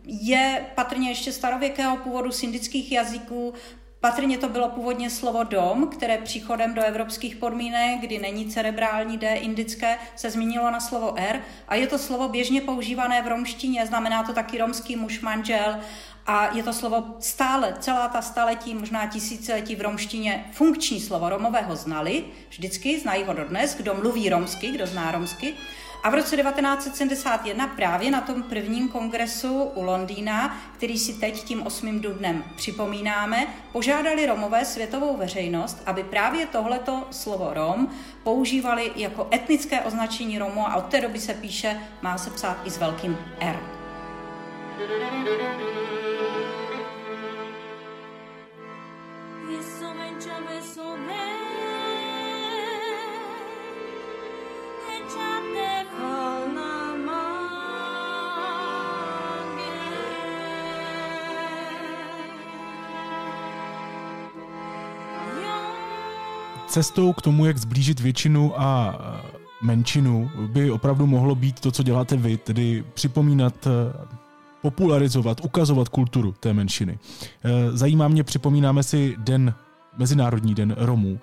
je 0.08 0.66
patrně 0.74 1.08
ještě 1.08 1.32
starověkého 1.32 1.96
původu 1.96 2.32
z 2.32 2.42
indických 2.42 2.92
jazyků, 2.92 3.54
Patrně 4.00 4.38
to 4.38 4.48
bylo 4.48 4.68
původně 4.68 5.10
slovo 5.10 5.44
dom, 5.44 5.88
které 5.88 6.18
příchodem 6.18 6.74
do 6.74 6.82
evropských 6.82 7.36
podmínek, 7.36 8.00
kdy 8.00 8.18
není 8.18 8.46
cerebrální 8.46 9.18
D 9.18 9.34
indické, 9.34 9.98
se 10.16 10.30
změnilo 10.30 10.70
na 10.70 10.80
slovo 10.80 11.14
R 11.16 11.40
a 11.68 11.74
je 11.74 11.86
to 11.86 11.98
slovo 11.98 12.28
běžně 12.28 12.60
používané 12.60 13.22
v 13.22 13.28
romštině, 13.28 13.86
znamená 13.86 14.22
to 14.22 14.32
taky 14.32 14.58
romský 14.58 14.96
muž 14.96 15.20
manžel 15.20 15.78
a 16.26 16.56
je 16.56 16.62
to 16.62 16.72
slovo 16.72 17.04
stále, 17.20 17.76
celá 17.80 18.08
ta 18.08 18.22
staletí, 18.22 18.74
možná 18.74 19.06
tisíciletí 19.06 19.76
v 19.76 19.80
romštině 19.80 20.44
funkční 20.52 21.00
slovo. 21.00 21.28
Romové 21.28 21.62
ho 21.62 21.76
znali, 21.76 22.24
vždycky 22.48 23.00
znají 23.00 23.24
ho 23.24 23.32
dodnes, 23.32 23.74
kdo 23.76 23.94
mluví 23.94 24.28
romsky, 24.28 24.70
kdo 24.70 24.86
zná 24.86 25.10
romsky. 25.10 25.54
A 26.02 26.10
v 26.10 26.14
roce 26.14 26.36
1971 26.36 27.66
právě 27.66 28.10
na 28.10 28.20
tom 28.20 28.42
prvním 28.42 28.88
kongresu 28.88 29.62
u 29.62 29.82
Londýna, 29.82 30.58
který 30.76 30.98
si 30.98 31.14
teď 31.14 31.44
tím 31.44 31.66
8. 31.66 32.00
dubnem 32.00 32.44
připomínáme, 32.56 33.46
požádali 33.72 34.26
Romové 34.26 34.64
světovou 34.64 35.16
veřejnost, 35.16 35.82
aby 35.86 36.04
právě 36.04 36.46
tohleto 36.46 37.06
slovo 37.10 37.50
Rom 37.54 37.88
používali 38.22 38.92
jako 38.96 39.28
etnické 39.34 39.80
označení 39.80 40.38
Romu 40.38 40.68
a 40.68 40.76
od 40.76 40.84
té 40.84 41.00
doby 41.00 41.20
se 41.20 41.34
píše, 41.34 41.80
má 42.02 42.18
se 42.18 42.30
psát 42.30 42.56
i 42.64 42.70
s 42.70 42.78
velkým 42.78 43.18
R. 43.40 43.60
cestou 66.78 67.12
k 67.12 67.22
tomu, 67.22 67.46
jak 67.46 67.58
zblížit 67.58 68.00
většinu 68.00 68.60
a 68.60 68.98
menšinu, 69.62 70.30
by 70.46 70.70
opravdu 70.70 71.06
mohlo 71.06 71.34
být 71.34 71.60
to, 71.60 71.70
co 71.70 71.82
děláte 71.82 72.16
vy, 72.16 72.36
tedy 72.36 72.84
připomínat 72.94 73.68
popularizovat, 74.62 75.40
ukazovat 75.44 75.88
kulturu 75.88 76.34
té 76.40 76.54
menšiny. 76.54 76.98
E, 77.44 77.76
zajímá 77.76 78.08
mě, 78.08 78.24
připomínáme 78.24 78.82
si 78.82 79.16
den, 79.18 79.54
Mezinárodní 79.98 80.54
den 80.54 80.74
Romů. 80.78 81.18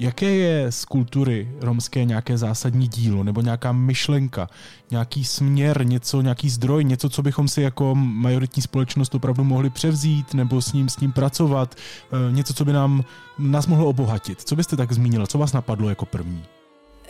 Jaké 0.00 0.30
je 0.30 0.72
z 0.72 0.84
kultury 0.84 1.48
romské 1.60 2.04
nějaké 2.04 2.38
zásadní 2.38 2.88
dílo 2.88 3.24
nebo 3.24 3.40
nějaká 3.40 3.72
myšlenka, 3.72 4.48
nějaký 4.90 5.24
směr, 5.24 5.86
něco, 5.86 6.20
nějaký 6.20 6.50
zdroj, 6.50 6.84
něco, 6.84 7.08
co 7.08 7.22
bychom 7.22 7.48
si 7.48 7.62
jako 7.62 7.94
majoritní 7.94 8.62
společnost 8.62 9.14
opravdu 9.14 9.44
mohli 9.44 9.70
převzít 9.70 10.34
nebo 10.34 10.62
s 10.62 10.72
ním, 10.72 10.88
s 10.88 11.00
ním 11.00 11.12
pracovat, 11.12 11.74
eh, 11.74 12.32
něco, 12.32 12.54
co 12.54 12.64
by 12.64 12.72
nám, 12.72 13.04
nás 13.38 13.66
mohlo 13.66 13.86
obohatit? 13.86 14.42
Co 14.42 14.56
byste 14.56 14.76
tak 14.76 14.92
zmínila? 14.92 15.26
Co 15.26 15.38
vás 15.38 15.52
napadlo 15.52 15.88
jako 15.88 16.06
první? 16.06 16.44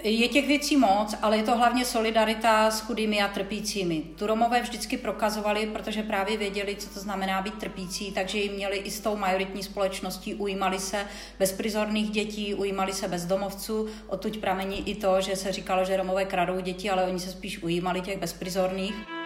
Je 0.03 0.29
těch 0.29 0.47
věcí 0.47 0.77
moc, 0.77 1.15
ale 1.23 1.37
je 1.37 1.43
to 1.43 1.57
hlavně 1.57 1.85
solidarita 1.85 2.71
s 2.71 2.81
chudými 2.81 3.23
a 3.23 3.29
trpícími. 3.29 4.03
Tu 4.19 4.27
Romové 4.27 4.63
vždycky 4.63 4.97
prokazovali, 4.97 5.67
protože 5.67 6.03
právě 6.03 6.37
věděli, 6.37 6.77
co 6.77 6.91
to 6.91 7.01
znamená 7.01 7.43
být 7.43 7.55
trpící, 7.55 8.13
takže 8.13 8.39
jim 8.39 8.53
měli 8.53 8.77
i 8.77 8.91
s 8.91 9.01
tou 9.01 9.17
majoritní 9.17 9.63
společností, 9.63 10.35
ujímali 10.35 10.79
se 10.79 11.07
bezprizorných 11.39 12.11
dětí, 12.11 12.55
ujímali 12.55 12.93
se 12.93 13.09
bezdomovců. 13.09 13.89
Odtud 14.07 14.37
pramení 14.37 14.89
i 14.89 14.95
to, 14.95 15.21
že 15.21 15.37
se 15.37 15.53
říkalo, 15.53 15.85
že 15.85 15.97
Romové 15.97 16.25
kradou 16.25 16.61
děti, 16.61 16.91
ale 16.91 17.05
oni 17.05 17.21
se 17.21 17.31
spíš 17.31 17.63
ujímali 17.63 18.01
těch 18.01 18.19
bezprizorných. 18.19 19.20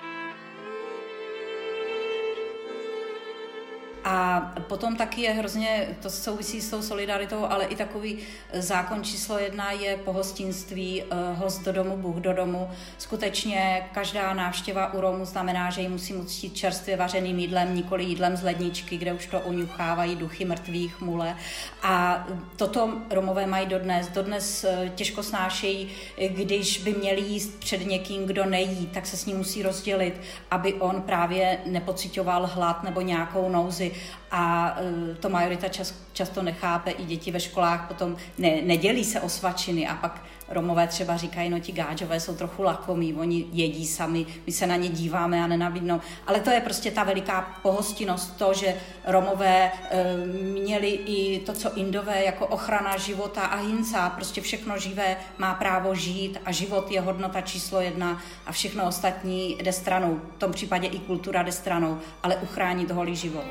A 4.04 4.40
potom 4.68 4.96
taky 4.96 5.22
je 5.22 5.32
hrozně, 5.32 5.88
to 6.02 6.10
souvisí 6.10 6.60
s 6.60 6.70
tou 6.70 6.82
solidaritou, 6.82 7.44
ale 7.44 7.64
i 7.64 7.76
takový 7.76 8.18
zákon 8.52 9.04
číslo 9.04 9.38
jedna 9.38 9.70
je 9.70 9.96
pohostinství, 9.96 11.02
eh, 11.02 11.06
host 11.34 11.64
do 11.64 11.72
domu, 11.72 11.96
Bůh 11.96 12.16
do 12.16 12.32
domu. 12.32 12.70
Skutečně 12.98 13.88
každá 13.92 14.34
návštěva 14.34 14.92
u 14.92 15.00
Romu 15.00 15.24
znamená, 15.24 15.70
že 15.70 15.80
ji 15.80 15.88
musí 15.88 16.14
uctít 16.14 16.56
čerstvě 16.56 16.96
vařeným 16.96 17.38
jídlem, 17.38 17.74
nikoli 17.74 18.04
jídlem 18.04 18.36
z 18.36 18.42
ledničky, 18.42 18.96
kde 18.96 19.12
už 19.12 19.26
to 19.26 19.40
uňuchávají 19.40 20.16
duchy 20.16 20.44
mrtvých 20.44 21.00
mule. 21.00 21.36
A 21.82 22.26
toto 22.56 22.92
Romové 23.10 23.46
mají 23.46 23.66
dodnes. 23.66 24.08
Dodnes 24.08 24.64
eh, 24.64 24.92
těžko 24.94 25.22
snášejí, 25.22 25.88
když 26.28 26.78
by 26.78 26.94
měli 26.94 27.20
jíst 27.20 27.58
před 27.58 27.86
někým, 27.86 28.26
kdo 28.26 28.44
nejí, 28.44 28.86
tak 28.86 29.06
se 29.06 29.16
s 29.16 29.26
ním 29.26 29.36
musí 29.36 29.62
rozdělit, 29.62 30.20
aby 30.50 30.74
on 30.74 31.02
právě 31.02 31.58
nepocitoval 31.66 32.46
hlad 32.46 32.82
nebo 32.82 33.00
nějakou 33.00 33.48
nouzi 33.48 33.93
a 34.30 34.76
e, 34.80 35.14
to 35.14 35.28
majorita 35.28 35.68
čas, 35.68 35.94
často 36.12 36.42
nechápe, 36.42 36.90
i 36.90 37.04
děti 37.04 37.30
ve 37.30 37.40
školách 37.40 37.88
potom 37.88 38.16
ne, 38.38 38.62
nedělí 38.62 39.04
se 39.04 39.20
o 39.20 39.28
svačiny 39.28 39.88
a 39.88 39.94
pak 39.94 40.22
Romové 40.54 40.86
třeba 40.86 41.16
říkají, 41.16 41.50
no 41.50 41.60
ti 41.60 41.72
gáčové 41.72 42.20
jsou 42.20 42.34
trochu 42.34 42.62
lakomí, 42.62 43.14
oni 43.14 43.46
jedí 43.52 43.86
sami, 43.86 44.26
my 44.46 44.52
se 44.52 44.66
na 44.66 44.76
ně 44.76 44.88
díváme 44.88 45.44
a 45.44 45.46
nenabídnou. 45.46 46.00
Ale 46.26 46.40
to 46.40 46.50
je 46.50 46.60
prostě 46.60 46.90
ta 46.90 47.04
veliká 47.04 47.58
pohostinnost, 47.62 48.36
to, 48.36 48.54
že 48.54 48.74
Romové 49.04 49.72
e, 49.90 50.16
měli 50.62 50.88
i 50.88 51.40
to, 51.40 51.52
co 51.52 51.78
Indové, 51.78 52.24
jako 52.24 52.46
ochrana 52.46 52.96
života 52.96 53.40
a 53.40 53.56
hinca, 53.56 54.10
prostě 54.10 54.40
všechno 54.40 54.78
živé 54.78 55.16
má 55.38 55.54
právo 55.54 55.94
žít 55.94 56.38
a 56.44 56.52
život 56.52 56.90
je 56.90 57.00
hodnota 57.00 57.40
číslo 57.40 57.80
jedna 57.80 58.22
a 58.46 58.52
všechno 58.52 58.84
ostatní 58.84 59.56
jde 59.60 59.72
stranou. 59.72 60.20
V 60.36 60.38
tom 60.38 60.52
případě 60.52 60.88
i 60.88 60.98
kultura 60.98 61.42
jde 61.42 61.52
stranou, 61.52 61.98
ale 62.22 62.36
uchránit 62.36 62.90
holý 62.90 63.16
život. 63.16 63.44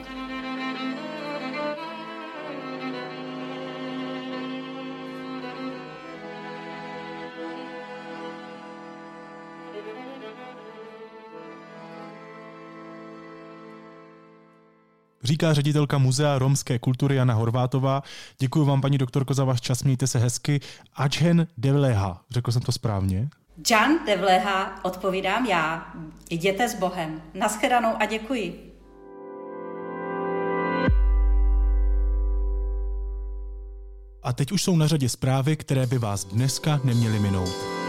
Říká 15.23 15.53
ředitelka 15.53 15.97
Muzea 15.97 16.39
romské 16.39 16.79
kultury 16.79 17.15
Jana 17.15 17.33
Horvátová. 17.33 18.03
Děkuji 18.39 18.65
vám, 18.65 18.81
paní 18.81 18.97
doktorko, 18.97 19.33
za 19.33 19.43
váš 19.43 19.61
čas, 19.61 19.83
mějte 19.83 20.07
se 20.07 20.19
hezky. 20.19 20.59
Ačhen 20.95 21.47
Devleha, 21.57 22.21
řekl 22.31 22.51
jsem 22.51 22.61
to 22.61 22.71
správně? 22.71 23.29
Jan 23.71 24.05
Devleha, 24.05 24.85
odpovídám 24.85 25.45
já. 25.45 25.93
Jděte 26.29 26.69
s 26.69 26.75
Bohem. 26.75 27.21
Naschledanou 27.33 27.95
a 27.99 28.05
děkuji. 28.05 28.69
A 34.23 34.33
teď 34.33 34.51
už 34.51 34.63
jsou 34.63 34.75
na 34.75 34.87
řadě 34.87 35.09
zprávy, 35.09 35.55
které 35.55 35.85
by 35.85 35.97
vás 35.97 36.25
dneska 36.25 36.79
neměly 36.83 37.19
minout. 37.19 37.82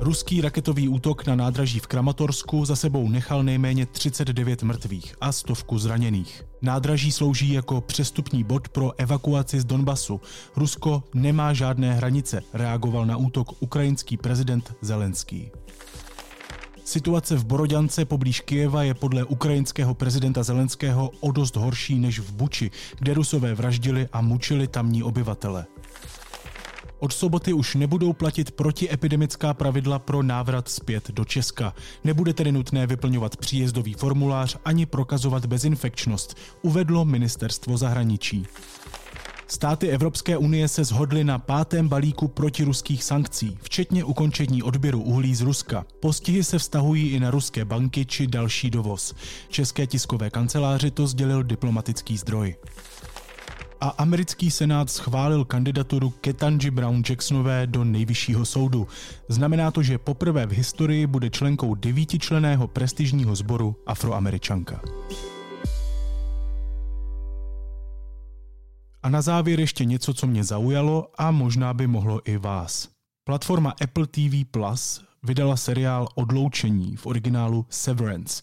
Ruský 0.00 0.40
raketový 0.40 0.88
útok 0.88 1.26
na 1.26 1.34
nádraží 1.34 1.78
v 1.78 1.86
Kramatorsku 1.86 2.64
za 2.64 2.76
sebou 2.76 3.08
nechal 3.08 3.42
nejméně 3.42 3.86
39 3.86 4.62
mrtvých 4.62 5.14
a 5.20 5.32
stovku 5.32 5.78
zraněných. 5.78 6.44
Nádraží 6.62 7.12
slouží 7.12 7.52
jako 7.52 7.80
přestupní 7.80 8.44
bod 8.44 8.68
pro 8.68 9.00
evakuaci 9.00 9.60
z 9.60 9.64
Donbasu. 9.64 10.20
Rusko 10.56 11.02
nemá 11.14 11.52
žádné 11.52 11.94
hranice, 11.94 12.42
reagoval 12.52 13.06
na 13.06 13.16
útok 13.16 13.62
ukrajinský 13.62 14.16
prezident 14.16 14.74
Zelenský. 14.80 15.50
Situace 16.84 17.36
v 17.36 17.44
Borodance 17.44 18.04
poblíž 18.04 18.40
Kijeva 18.40 18.82
je 18.82 18.94
podle 18.94 19.24
ukrajinského 19.24 19.94
prezidenta 19.94 20.42
Zelenského 20.42 21.10
o 21.20 21.32
dost 21.32 21.56
horší 21.56 21.98
než 21.98 22.18
v 22.18 22.32
Buči, 22.32 22.70
kde 22.98 23.14
Rusové 23.14 23.54
vraždili 23.54 24.08
a 24.12 24.20
mučili 24.20 24.68
tamní 24.68 25.02
obyvatele. 25.02 25.66
Od 27.00 27.12
soboty 27.12 27.52
už 27.52 27.74
nebudou 27.74 28.12
platit 28.12 28.50
protiepidemická 28.50 29.54
pravidla 29.54 29.98
pro 29.98 30.22
návrat 30.22 30.68
zpět 30.68 31.10
do 31.10 31.24
Česka. 31.24 31.74
Nebude 32.04 32.34
tedy 32.34 32.52
nutné 32.52 32.86
vyplňovat 32.86 33.36
příjezdový 33.36 33.94
formulář 33.94 34.56
ani 34.64 34.86
prokazovat 34.86 35.46
bezinfekčnost, 35.46 36.36
uvedlo 36.62 37.04
ministerstvo 37.04 37.76
zahraničí. 37.76 38.46
Státy 39.46 39.88
Evropské 39.88 40.36
unie 40.36 40.68
se 40.68 40.84
shodly 40.84 41.24
na 41.24 41.38
pátém 41.38 41.88
balíku 41.88 42.28
protiruských 42.28 43.04
sankcí, 43.04 43.58
včetně 43.62 44.04
ukončení 44.04 44.62
odběru 44.62 45.02
uhlí 45.02 45.34
z 45.34 45.40
Ruska. 45.40 45.84
Postihy 46.00 46.44
se 46.44 46.58
vztahují 46.58 47.08
i 47.08 47.20
na 47.20 47.30
ruské 47.30 47.64
banky 47.64 48.06
či 48.06 48.26
další 48.26 48.70
dovoz. 48.70 49.14
České 49.48 49.86
tiskové 49.86 50.30
kanceláři 50.30 50.90
to 50.90 51.06
sdělil 51.06 51.42
diplomatický 51.42 52.16
zdroj 52.16 52.54
a 53.80 53.88
americký 53.88 54.50
senát 54.50 54.90
schválil 54.90 55.44
kandidaturu 55.44 56.10
Ketanji 56.10 56.70
Brown 56.70 57.02
Jacksonové 57.08 57.66
do 57.66 57.84
nejvyššího 57.84 58.44
soudu. 58.44 58.88
Znamená 59.28 59.70
to, 59.70 59.82
že 59.82 59.98
poprvé 59.98 60.46
v 60.46 60.52
historii 60.52 61.06
bude 61.06 61.30
členkou 61.30 61.74
devítičleného 61.74 62.68
prestižního 62.68 63.34
sboru 63.34 63.76
Afroameričanka. 63.86 64.80
A 69.02 69.08
na 69.08 69.22
závěr 69.22 69.60
ještě 69.60 69.84
něco, 69.84 70.14
co 70.14 70.26
mě 70.26 70.44
zaujalo 70.44 71.08
a 71.18 71.30
možná 71.30 71.74
by 71.74 71.86
mohlo 71.86 72.20
i 72.24 72.36
vás. 72.36 72.88
Platforma 73.24 73.74
Apple 73.82 74.06
TV 74.06 74.50
Plus 74.50 75.04
vydala 75.22 75.56
seriál 75.56 76.08
Odloučení 76.14 76.96
v 76.96 77.06
originálu 77.06 77.66
Severance 77.70 78.42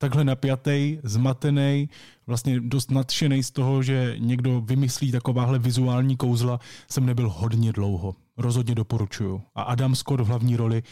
takhle 0.00 0.24
napjatý, 0.24 0.98
zmatený, 1.02 1.88
vlastně 2.26 2.60
dost 2.60 2.90
nadšený 2.90 3.42
z 3.42 3.50
toho, 3.50 3.82
že 3.82 4.14
někdo 4.18 4.60
vymyslí 4.60 5.12
takováhle 5.12 5.58
vizuální 5.58 6.16
kouzla, 6.16 6.60
jsem 6.90 7.06
nebyl 7.06 7.30
hodně 7.30 7.72
dlouho. 7.72 8.14
Rozhodně 8.36 8.74
doporučuju. 8.74 9.42
A 9.54 9.62
Adam 9.62 9.94
Scott 9.94 10.20
v 10.20 10.26
hlavní 10.26 10.56
roli, 10.56 10.82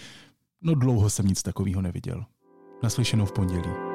no 0.62 0.74
dlouho 0.74 1.10
jsem 1.10 1.26
nic 1.26 1.42
takového 1.42 1.82
neviděl. 1.82 2.24
Naslyšenou 2.82 3.24
v 3.24 3.32
pondělí. 3.32 3.87